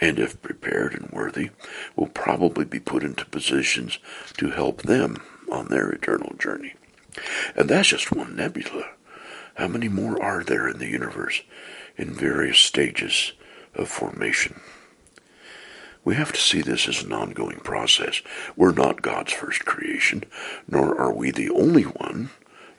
and 0.00 0.18
if 0.18 0.40
prepared 0.42 0.94
and 0.94 1.10
worthy, 1.10 1.50
will 1.94 2.08
probably 2.08 2.64
be 2.64 2.80
put 2.80 3.02
into 3.02 3.24
positions 3.26 3.98
to 4.36 4.50
help 4.50 4.82
them 4.82 5.22
on 5.50 5.68
their 5.68 5.90
eternal 5.90 6.34
journey. 6.38 6.74
And 7.54 7.68
that's 7.68 7.88
just 7.88 8.12
one 8.12 8.36
nebula. 8.36 8.84
How 9.54 9.68
many 9.68 9.88
more 9.88 10.22
are 10.22 10.44
there 10.44 10.68
in 10.68 10.78
the 10.78 10.88
universe 10.88 11.42
in 11.96 12.12
various 12.12 12.58
stages 12.58 13.32
of 13.74 13.88
formation? 13.88 14.60
We 16.04 16.14
have 16.14 16.32
to 16.32 16.40
see 16.40 16.62
this 16.62 16.86
as 16.86 17.02
an 17.02 17.12
ongoing 17.12 17.58
process. 17.58 18.22
We're 18.54 18.72
not 18.72 19.02
God's 19.02 19.32
first 19.32 19.64
creation, 19.64 20.24
nor 20.68 20.96
are 21.00 21.12
we 21.12 21.30
the 21.30 21.50
only 21.50 21.82
one, 21.82 22.30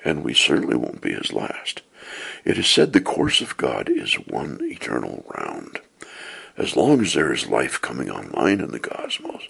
and 0.05 0.23
we 0.23 0.33
certainly 0.33 0.77
won't 0.77 1.01
be 1.01 1.11
his 1.11 1.33
last. 1.33 1.81
It 2.45 2.57
is 2.57 2.67
said 2.67 2.93
the 2.93 3.01
course 3.01 3.41
of 3.41 3.57
God 3.57 3.89
is 3.89 4.13
one 4.13 4.59
eternal 4.61 5.25
round. 5.35 5.81
As 6.57 6.75
long 6.75 7.01
as 7.01 7.13
there 7.13 7.31
is 7.31 7.47
life 7.47 7.79
coming 7.79 8.09
online 8.09 8.61
in 8.61 8.71
the 8.71 8.79
cosmos, 8.79 9.43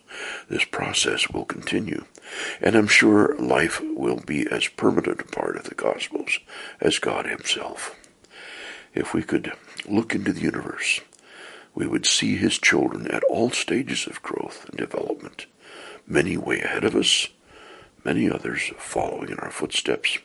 this 0.50 0.66
process 0.66 1.30
will 1.30 1.46
continue. 1.46 2.04
And 2.62 2.76
I'm 2.76 2.88
sure 2.88 3.34
life 3.40 3.82
will 3.82 4.20
be 4.20 4.46
as 4.52 4.68
permanent 4.68 5.22
a 5.22 5.26
part 5.26 5.56
of 5.56 5.64
the 5.64 5.76
cosmos 5.76 6.40
as 6.82 7.00
God 7.00 7.26
Himself. 7.26 7.96
If 8.94 9.14
we 9.14 9.24
could 9.24 9.54
look 9.88 10.14
into 10.14 10.34
the 10.34 10.42
universe, 10.42 11.00
we 11.74 11.88
would 11.88 12.06
see 12.06 12.36
His 12.36 12.58
children 12.58 13.08
at 13.08 13.24
all 13.26 13.52
stages 13.52 14.06
of 14.06 14.22
growth 14.22 14.68
and 14.68 14.78
development, 14.78 15.46
many 16.06 16.36
way 16.36 16.60
ahead 16.60 16.84
of 16.84 16.94
us, 16.94 17.30
many 18.04 18.30
others 18.30 18.72
following 18.78 19.30
in 19.30 19.40
our 19.40 19.52
footsteps. 19.52 20.18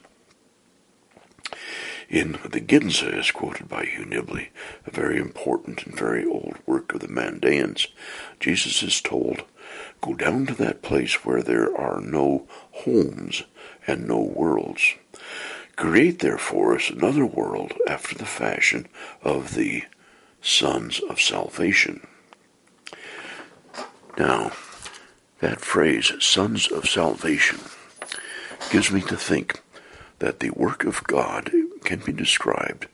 In 2.12 2.32
the 2.44 2.60
Ginza, 2.60 3.10
as 3.18 3.30
quoted 3.30 3.70
by 3.70 3.86
Hugh 3.86 4.04
Nibley, 4.04 4.48
a 4.86 4.90
very 4.90 5.16
important 5.18 5.86
and 5.86 5.98
very 5.98 6.26
old 6.26 6.58
work 6.66 6.92
of 6.92 7.00
the 7.00 7.08
Mandaeans, 7.08 7.86
Jesus 8.38 8.82
is 8.82 9.00
told, 9.00 9.44
Go 10.02 10.12
down 10.12 10.44
to 10.44 10.54
that 10.56 10.82
place 10.82 11.24
where 11.24 11.42
there 11.42 11.74
are 11.74 12.02
no 12.02 12.46
homes 12.72 13.44
and 13.86 14.06
no 14.06 14.20
worlds. 14.20 14.92
Create 15.76 16.18
there 16.18 16.36
for 16.36 16.76
us 16.76 16.90
another 16.90 17.24
world 17.24 17.72
after 17.88 18.14
the 18.14 18.26
fashion 18.26 18.88
of 19.22 19.54
the 19.54 19.84
sons 20.42 21.00
of 21.08 21.18
salvation. 21.18 22.06
Now, 24.18 24.52
that 25.40 25.62
phrase, 25.62 26.12
sons 26.20 26.70
of 26.70 26.90
salvation, 26.90 27.58
gives 28.70 28.92
me 28.92 29.00
to 29.00 29.16
think 29.16 29.62
that 30.18 30.40
the 30.40 30.50
work 30.50 30.84
of 30.84 31.02
God 31.04 31.50
can 31.84 32.00
be 32.00 32.12
described 32.12 32.86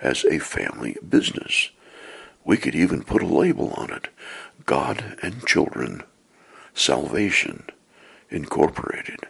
as 0.00 0.24
a 0.24 0.38
family 0.38 0.96
business. 1.06 1.70
We 2.44 2.56
could 2.56 2.74
even 2.74 3.02
put 3.04 3.22
a 3.22 3.26
label 3.26 3.72
on 3.74 3.90
it 3.90 4.08
God 4.66 5.16
and 5.22 5.46
Children 5.46 6.02
Salvation 6.74 7.64
Incorporated. 8.30 9.26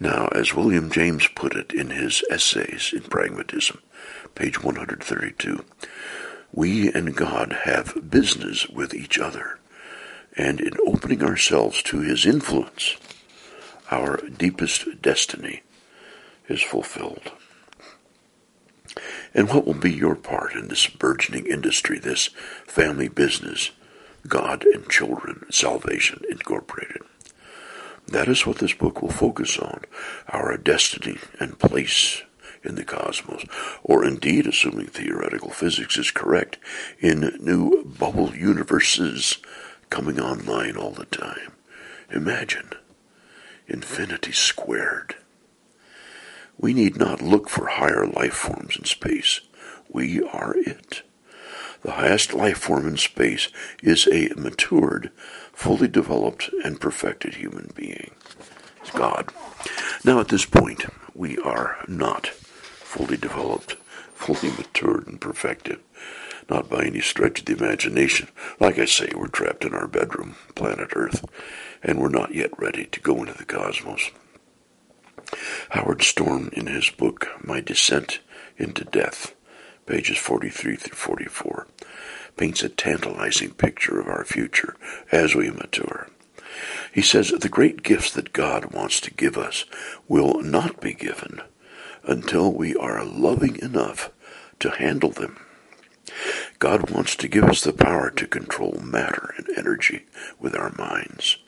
Now, 0.00 0.28
as 0.32 0.54
William 0.54 0.90
James 0.90 1.28
put 1.28 1.54
it 1.54 1.72
in 1.72 1.90
his 1.90 2.22
Essays 2.28 2.92
in 2.92 3.02
Pragmatism, 3.02 3.80
page 4.34 4.62
132, 4.62 5.64
we 6.52 6.92
and 6.92 7.14
God 7.14 7.60
have 7.64 8.10
business 8.10 8.68
with 8.68 8.92
each 8.92 9.18
other, 9.18 9.58
and 10.36 10.60
in 10.60 10.72
opening 10.86 11.22
ourselves 11.22 11.82
to 11.84 12.00
his 12.00 12.26
influence, 12.26 12.96
our 13.90 14.16
deepest 14.28 15.02
destiny 15.02 15.62
is 16.48 16.62
fulfilled. 16.62 17.32
And 19.34 19.48
what 19.48 19.66
will 19.66 19.74
be 19.74 19.92
your 19.92 20.14
part 20.14 20.54
in 20.54 20.68
this 20.68 20.86
burgeoning 20.86 21.46
industry, 21.46 21.98
this 21.98 22.28
family 22.66 23.08
business, 23.08 23.72
God 24.28 24.64
and 24.64 24.88
Children 24.88 25.46
Salvation 25.50 26.22
Incorporated? 26.30 27.02
That 28.06 28.28
is 28.28 28.46
what 28.46 28.58
this 28.58 28.74
book 28.74 29.02
will 29.02 29.10
focus 29.10 29.58
on, 29.58 29.82
our 30.28 30.56
destiny 30.56 31.18
and 31.40 31.58
place 31.58 32.22
in 32.62 32.76
the 32.76 32.84
cosmos, 32.84 33.44
or 33.82 34.04
indeed, 34.04 34.46
assuming 34.46 34.86
theoretical 34.86 35.50
physics 35.50 35.96
is 35.96 36.10
correct, 36.10 36.58
in 37.00 37.36
new 37.40 37.84
bubble 37.84 38.34
universes 38.34 39.38
coming 39.90 40.20
online 40.20 40.76
all 40.76 40.90
the 40.90 41.06
time. 41.06 41.52
Imagine 42.10 42.70
infinity 43.66 44.32
squared. 44.32 45.16
We 46.58 46.72
need 46.72 46.96
not 46.96 47.22
look 47.22 47.48
for 47.48 47.66
higher 47.66 48.06
life 48.06 48.34
forms 48.34 48.76
in 48.76 48.84
space. 48.84 49.40
We 49.88 50.22
are 50.22 50.54
it. 50.56 51.02
The 51.82 51.92
highest 51.92 52.32
life 52.32 52.58
form 52.58 52.88
in 52.88 52.96
space 52.96 53.48
is 53.82 54.06
a 54.06 54.30
matured, 54.36 55.10
fully 55.52 55.88
developed, 55.88 56.50
and 56.64 56.80
perfected 56.80 57.34
human 57.34 57.70
being. 57.74 58.12
It's 58.80 58.90
God. 58.90 59.32
Now, 60.04 60.20
at 60.20 60.28
this 60.28 60.46
point, 60.46 60.86
we 61.14 61.36
are 61.38 61.78
not 61.86 62.28
fully 62.28 63.16
developed, 63.16 63.74
fully 64.14 64.50
matured, 64.52 65.06
and 65.06 65.20
perfected. 65.20 65.80
Not 66.48 66.68
by 66.68 66.84
any 66.84 67.00
stretch 67.00 67.40
of 67.40 67.46
the 67.46 67.56
imagination. 67.56 68.28
Like 68.60 68.78
I 68.78 68.84
say, 68.84 69.10
we're 69.14 69.28
trapped 69.28 69.64
in 69.64 69.74
our 69.74 69.86
bedroom, 69.86 70.36
planet 70.54 70.90
Earth, 70.94 71.24
and 71.84 72.00
we're 72.00 72.08
not 72.08 72.34
yet 72.34 72.50
ready 72.58 72.86
to 72.86 73.00
go 73.00 73.18
into 73.18 73.34
the 73.34 73.44
cosmos. 73.44 74.10
Howard 75.70 76.02
Storm, 76.02 76.50
in 76.52 76.66
his 76.66 76.90
book 76.90 77.28
My 77.44 77.60
Descent 77.60 78.20
into 78.56 78.84
Death, 78.84 79.34
pages 79.86 80.16
43 80.18 80.76
through 80.76 80.96
44, 80.96 81.66
paints 82.36 82.62
a 82.62 82.68
tantalizing 82.68 83.52
picture 83.52 84.00
of 84.00 84.08
our 84.08 84.24
future 84.24 84.76
as 85.12 85.34
we 85.34 85.50
mature. 85.50 86.08
He 86.92 87.02
says 87.02 87.30
the 87.30 87.48
great 87.48 87.82
gifts 87.82 88.12
that 88.12 88.32
God 88.32 88.72
wants 88.72 89.00
to 89.00 89.12
give 89.12 89.36
us 89.36 89.64
will 90.08 90.40
not 90.40 90.80
be 90.80 90.94
given 90.94 91.42
until 92.04 92.52
we 92.52 92.74
are 92.76 93.04
loving 93.04 93.56
enough 93.60 94.10
to 94.60 94.70
handle 94.70 95.10
them. 95.10 95.43
God 96.58 96.90
wants 96.90 97.16
to 97.16 97.28
give 97.28 97.44
us 97.44 97.62
the 97.62 97.72
power 97.72 98.10
to 98.10 98.26
control 98.26 98.80
matter 98.82 99.34
and 99.36 99.46
energy 99.56 100.04
with 100.38 100.54
our 100.54 100.72
minds, 100.78 101.38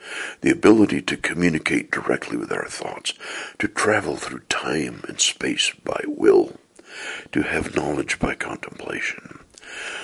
the 0.40 0.50
ability 0.50 1.02
to 1.02 1.16
communicate 1.16 1.90
directly 1.90 2.36
with 2.36 2.52
our 2.52 2.66
thoughts, 2.66 3.14
to 3.58 3.68
travel 3.68 4.16
through 4.16 4.40
time 4.48 5.02
and 5.08 5.20
space 5.20 5.72
by 5.84 6.00
will, 6.06 6.58
to 7.32 7.42
have 7.42 7.76
knowledge 7.76 8.18
by 8.18 8.34
contemplation. 8.34 9.40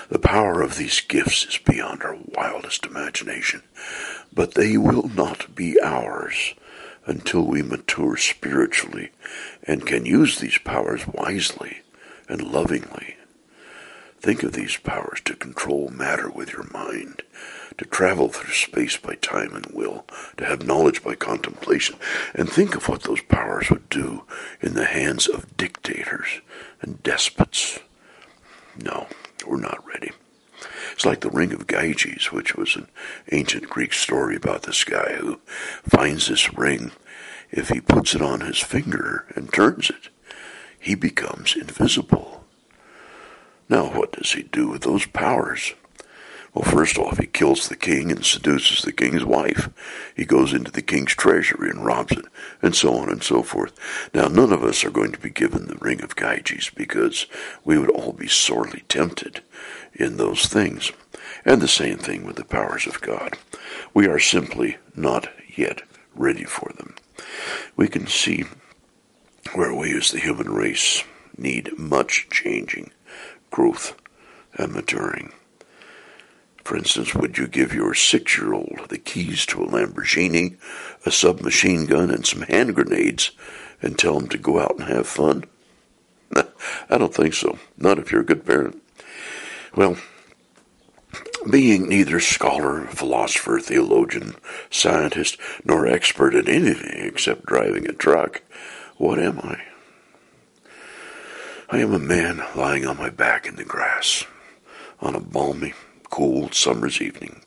The 0.09 0.19
power 0.19 0.61
of 0.63 0.77
these 0.77 1.01
gifts 1.01 1.45
is 1.47 1.59
beyond 1.59 2.03
our 2.03 2.19
wildest 2.35 2.85
imagination, 2.87 3.63
but 4.33 4.55
they 4.55 4.77
will 4.77 5.09
not 5.09 5.55
be 5.55 5.81
ours 5.81 6.55
until 7.07 7.43
we 7.43 7.63
mature 7.63 8.17
spiritually 8.17 9.11
and 9.65 9.87
can 9.87 10.07
use 10.07 10.39
these 10.39 10.59
powers 10.59 11.07
wisely 11.07 11.81
and 12.29 12.43
lovingly. 12.43 13.17
Think 14.23 14.45
of 14.45 14.53
these 14.53 14.77
powers 14.77 15.21
to 15.25 15.35
control 15.35 15.89
matter 15.89 16.31
with 16.31 16.53
your 16.53 16.69
mind, 16.73 17.23
to 17.77 17.85
travel 17.85 18.29
through 18.29 18.55
space 18.55 18.97
by 18.97 19.17
time 19.17 19.53
and 19.53 19.67
will, 19.67 20.07
to 20.37 20.45
have 20.45 20.65
knowledge 20.65 21.03
by 21.03 21.17
contemplation, 21.17 21.97
and 22.33 22.49
think 22.49 22.77
of 22.77 22.89
what 22.89 23.03
those 23.03 23.21
powers 23.23 23.69
would 23.69 23.89
do 23.89 24.23
in 24.61 24.75
the 24.75 24.85
hands 24.85 25.27
of 25.27 25.57
dictators 25.57 26.41
and 26.81 27.03
despots. 27.03 27.81
No, 28.81 29.09
we're 29.45 29.59
not 29.59 29.85
ready. 29.85 30.13
It's 30.93 31.05
like 31.05 31.23
the 31.23 31.31
Ring 31.31 31.53
of 31.53 31.67
Gyges, 31.67 32.31
which 32.31 32.55
was 32.55 32.77
an 32.77 32.87
ancient 33.33 33.69
Greek 33.69 33.93
story 33.93 34.37
about 34.37 34.63
this 34.63 34.85
guy 34.85 35.15
who 35.15 35.41
finds 35.83 36.29
this 36.29 36.55
ring. 36.55 36.93
If 37.51 37.71
he 37.71 37.81
puts 37.81 38.15
it 38.15 38.23
on 38.23 38.43
his 38.43 38.61
finger 38.61 39.27
and 39.35 39.53
turns 39.53 39.91
it, 39.91 40.11
he 40.79 40.95
becomes 40.95 41.57
invisible. 41.57 42.42
Now, 43.69 43.87
what 43.87 44.13
does 44.13 44.33
he 44.33 44.43
do 44.43 44.69
with 44.69 44.83
those 44.83 45.07
powers? 45.07 45.75
Well, 46.55 46.71
first 46.71 46.99
off, 46.99 47.17
he 47.17 47.27
kills 47.27 47.69
the 47.69 47.77
king 47.77 48.13
and 48.13 48.27
seduces 48.27 48.83
the 48.83 48.93
king's 48.93 49.25
wife. 49.25 49.71
He 50.15 50.27
goes 50.27 50.53
into 50.53 50.71
the 50.71 50.83
king's 50.83 51.15
treasury 51.15 51.71
and 51.71 51.85
robs 51.85 52.13
it, 52.13 52.27
and 52.61 52.75
so 52.75 52.95
on 52.99 53.09
and 53.09 53.23
so 53.23 53.43
forth. 53.43 53.73
Now, 54.13 54.29
none 54.29 54.53
of 54.53 54.63
us 54.63 54.85
are 54.85 54.91
going 54.91 55.13
to 55.13 55.19
be 55.19 55.31
given 55.31 55.67
the 55.67 55.79
ring 55.81 56.03
of 56.03 56.15
Gyges 56.15 56.71
because 56.75 57.27
we 57.65 57.79
would 57.79 57.89
all 57.89 58.13
be 58.13 58.29
sorely 58.29 58.85
tempted 58.89 59.43
in 59.95 60.19
those 60.19 60.45
things. 60.45 60.93
And 61.47 61.63
the 61.63 61.69
same 61.69 61.97
thing 61.97 62.27
with 62.27 62.37
the 62.37 62.45
powers 62.45 62.87
of 62.87 63.01
God. 63.01 63.39
We 63.95 64.07
are 64.07 64.19
simply 64.19 64.77
not 64.95 65.29
yet 65.57 65.83
ready 66.15 66.45
for 66.45 66.71
them. 66.77 66.95
We 67.77 67.89
can 67.89 68.07
see 68.07 68.45
where 69.55 69.75
we 69.75 69.97
as 69.97 70.11
the 70.11 70.21
human 70.21 70.51
race 70.51 71.03
need 71.37 71.79
much 71.79 72.29
changing, 72.31 72.91
growth, 73.53 73.95
and 74.55 74.73
maturing. 74.73 75.33
For 76.65 76.77
instance, 76.77 77.15
would 77.15 77.39
you 77.39 77.47
give 77.47 77.73
your 77.73 77.95
six 77.95 78.37
year 78.39 78.53
old 78.53 78.87
the 78.89 78.99
keys 78.99 79.47
to 79.47 79.63
a 79.63 79.67
Lamborghini, 79.67 80.57
a 81.07 81.11
submachine 81.11 81.87
gun, 81.87 82.11
and 82.11 82.27
some 82.27 82.43
hand 82.43 82.75
grenades 82.75 83.33
and 83.81 83.99
tell 83.99 84.19
him 84.19 84.29
to 84.29 84.39
go 84.39 84.61
out 84.61 84.77
and 84.79 84.89
have 84.89 85.07
fun? 85.07 85.45
I 86.37 86.99
don't 86.99 87.15
think 87.15 87.35
so. 87.35 87.59
Not 87.77 87.99
if 87.99 88.11
you're 88.11 88.23
a 88.23 88.27
good 88.27 88.47
parent. 88.47 88.81
Well, 89.75 89.97
being 91.51 91.89
neither 91.89 92.21
scholar, 92.21 92.87
philosopher, 92.87 93.59
theologian, 93.59 94.37
scientist, 94.71 95.37
nor 95.65 95.87
expert 95.87 96.35
at 96.35 96.49
anything 96.49 97.05
except 97.07 97.47
driving 97.47 97.89
a 97.89 97.93
truck, 97.93 98.43
what 98.97 99.19
am 99.19 99.41
I? 99.41 99.61
I 101.73 101.79
am 101.79 101.95
a 101.95 101.99
man 101.99 102.45
lying 102.55 102.87
on 102.87 102.99
my 102.99 103.09
back 103.09 103.47
in 103.47 103.57
the 103.57 103.65
grass 103.65 104.27
on 105.01 105.15
a 105.15 105.21
balmy, 105.21 105.73
cool 106.11 106.51
summer's 106.53 107.01
evening. 107.01 107.41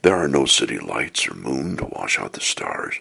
There 0.00 0.16
are 0.16 0.26
no 0.26 0.46
city 0.46 0.78
lights 0.78 1.28
or 1.28 1.34
moon 1.34 1.76
to 1.76 1.84
wash 1.84 2.18
out 2.18 2.32
the 2.32 2.40
stars, 2.40 2.94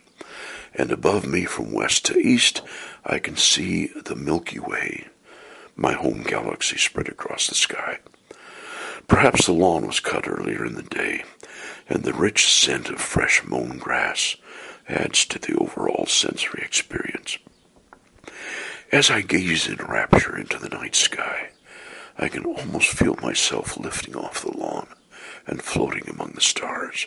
and 0.74 0.92
above 0.92 1.26
me 1.26 1.46
from 1.46 1.72
west 1.72 2.04
to 2.08 2.18
east 2.18 2.62
I 3.06 3.18
can 3.18 3.38
see 3.38 3.88
the 3.88 4.18
Milky 4.18 4.60
Way, 4.60 5.08
my 5.78 5.94
home 5.94 6.24
galaxy 6.24 6.78
spread 6.78 7.08
across 7.08 7.48
the 7.48 7.56
sky. 7.56 8.00
Perhaps 9.08 9.46
the 9.46 9.54
lawn 9.54 9.88
was 9.88 10.02
cut 10.02 10.28
earlier 10.28 10.66
in 10.66 10.76
the 10.76 10.84
day, 10.84 11.24
and 11.88 12.04
the 12.04 12.12
rich 12.14 12.54
scent 12.54 12.90
of 12.90 13.00
fresh 13.00 13.42
mown 13.46 13.78
grass 13.78 14.36
adds 14.90 15.24
to 15.28 15.40
the 15.40 15.56
overall 15.56 16.06
sensory 16.08 16.62
experience. 16.62 17.38
As 18.96 19.12
I 19.12 19.20
gaze 19.20 19.68
in 19.68 19.76
rapture 19.76 20.38
into 20.38 20.58
the 20.58 20.70
night 20.70 20.96
sky, 20.96 21.50
I 22.18 22.30
can 22.30 22.46
almost 22.46 22.88
feel 22.88 23.18
myself 23.22 23.76
lifting 23.76 24.16
off 24.16 24.42
the 24.42 24.58
lawn 24.58 24.88
and 25.46 25.62
floating 25.62 26.08
among 26.08 26.32
the 26.32 26.40
stars. 26.40 27.06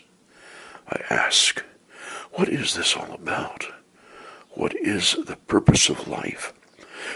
I 0.86 1.00
ask, 1.08 1.64
what 2.32 2.50
is 2.50 2.74
this 2.74 2.94
all 2.94 3.10
about? 3.14 3.68
What 4.50 4.76
is 4.76 5.16
the 5.24 5.36
purpose 5.36 5.88
of 5.88 6.06
life? 6.06 6.52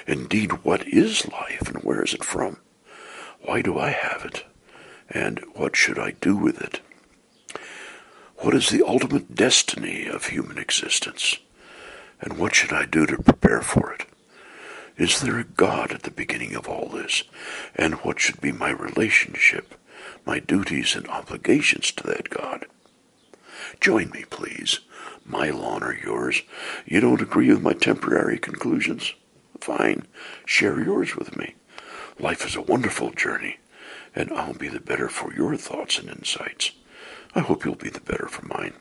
Indeed, 0.07 0.65
what 0.65 0.89
is 0.89 1.29
life 1.29 1.69
and 1.69 1.85
where 1.85 2.03
is 2.03 2.15
it 2.15 2.25
from? 2.25 2.57
Why 3.43 3.61
do 3.61 3.79
I 3.79 3.91
have 3.91 4.25
it? 4.25 4.47
And 5.11 5.45
what 5.53 5.77
should 5.77 5.99
I 5.99 6.13
do 6.13 6.35
with 6.35 6.63
it? 6.63 6.81
What 8.37 8.55
is 8.55 8.71
the 8.71 8.87
ultimate 8.87 9.35
destiny 9.35 10.07
of 10.07 10.29
human 10.29 10.57
existence? 10.57 11.37
And 12.23 12.39
what 12.39 12.55
should 12.55 12.73
I 12.73 12.87
do 12.87 13.05
to 13.05 13.23
prepare 13.23 13.61
for 13.61 13.93
it? 13.93 14.07
Is 14.97 15.21
there 15.21 15.39
a 15.39 15.45
God 15.45 15.93
at 15.93 16.03
the 16.03 16.11
beginning 16.11 16.55
of 16.55 16.69
all 16.69 16.89
this? 16.89 17.25
And 17.75 17.95
what 17.97 18.21
should 18.21 18.41
be 18.41 18.53
my 18.53 18.71
relationship, 18.71 19.75
my 20.27 20.39
duties 20.39 20.95
and 20.95 21.09
obligations 21.09 21.91
to 21.93 22.07
that 22.09 22.29
God? 22.29 22.67
Join 23.81 24.11
me, 24.11 24.25
please. 24.29 24.81
My 25.25 25.51
lawn 25.51 25.83
or 25.83 25.95
yours. 25.95 26.43
You 26.85 27.01
don't 27.01 27.23
agree 27.23 27.49
with 27.49 27.63
my 27.63 27.73
temporary 27.73 28.39
conclusions? 28.39 29.15
Fine. 29.61 30.07
Share 30.45 30.83
yours 30.83 31.17
with 31.17 31.37
me. 31.37 31.55
Life 32.19 32.45
is 32.47 32.57
a 32.57 32.61
wonderful 32.61 33.13
journey, 33.13 33.59
and 34.15 34.31
I'll 34.33 34.55
be 34.55 34.69
the 34.69 34.81
better 34.81 35.09
for 35.09 35.33
your 35.33 35.57
thoughts 35.57 35.99
and 35.99 36.09
insights. 36.09 36.73
I 37.35 37.41
hope 37.41 37.65
you'll 37.65 37.77
be 37.77 37.89
the 37.89 38.01
better 38.01 38.29
for 38.29 38.45
mine. 38.47 38.75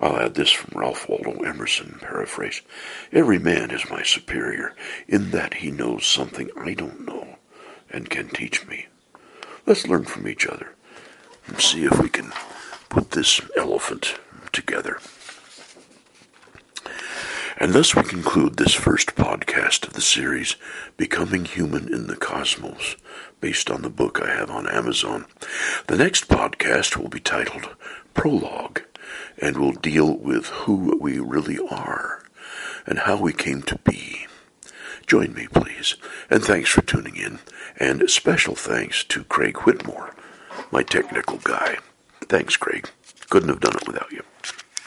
I'll 0.00 0.16
add 0.16 0.34
this 0.34 0.50
from 0.50 0.80
Ralph 0.80 1.08
Waldo 1.08 1.42
Emerson, 1.42 1.98
paraphrase. 2.00 2.62
Every 3.12 3.38
man 3.38 3.70
is 3.70 3.90
my 3.90 4.02
superior 4.02 4.74
in 5.06 5.30
that 5.32 5.54
he 5.54 5.70
knows 5.70 6.06
something 6.06 6.50
I 6.56 6.72
don't 6.72 7.06
know 7.06 7.36
and 7.90 8.08
can 8.08 8.28
teach 8.30 8.66
me. 8.66 8.86
Let's 9.66 9.86
learn 9.86 10.04
from 10.04 10.26
each 10.26 10.46
other 10.46 10.74
and 11.46 11.60
see 11.60 11.84
if 11.84 12.00
we 12.00 12.08
can 12.08 12.32
put 12.88 13.10
this 13.10 13.42
elephant 13.58 14.18
together. 14.52 14.98
And 17.58 17.74
thus 17.74 17.94
we 17.94 18.02
conclude 18.02 18.56
this 18.56 18.72
first 18.72 19.16
podcast 19.16 19.86
of 19.86 19.92
the 19.92 20.00
series, 20.00 20.56
Becoming 20.96 21.44
Human 21.44 21.92
in 21.92 22.06
the 22.06 22.16
Cosmos, 22.16 22.96
based 23.42 23.70
on 23.70 23.82
the 23.82 23.90
book 23.90 24.18
I 24.22 24.30
have 24.34 24.50
on 24.50 24.66
Amazon. 24.66 25.26
The 25.86 25.98
next 25.98 26.26
podcast 26.28 26.96
will 26.96 27.10
be 27.10 27.20
titled 27.20 27.68
Prologue 28.14 28.82
and 29.38 29.56
will 29.56 29.72
deal 29.72 30.16
with 30.16 30.46
who 30.46 30.96
we 31.00 31.18
really 31.18 31.58
are 31.70 32.22
and 32.86 33.00
how 33.00 33.16
we 33.16 33.32
came 33.32 33.62
to 33.62 33.78
be. 33.78 34.26
Join 35.06 35.34
me, 35.34 35.48
please, 35.48 35.96
and 36.28 36.42
thanks 36.42 36.70
for 36.70 36.82
tuning 36.82 37.16
in, 37.16 37.40
and 37.78 38.08
special 38.08 38.54
thanks 38.54 39.02
to 39.04 39.24
Craig 39.24 39.58
Whitmore, 39.58 40.14
my 40.70 40.82
technical 40.82 41.38
guy. 41.38 41.78
Thanks, 42.22 42.56
Craig. 42.56 42.88
Couldn't 43.28 43.48
have 43.48 43.60
done 43.60 43.76
it 43.76 43.86
without 43.86 44.12
you. 44.12 44.22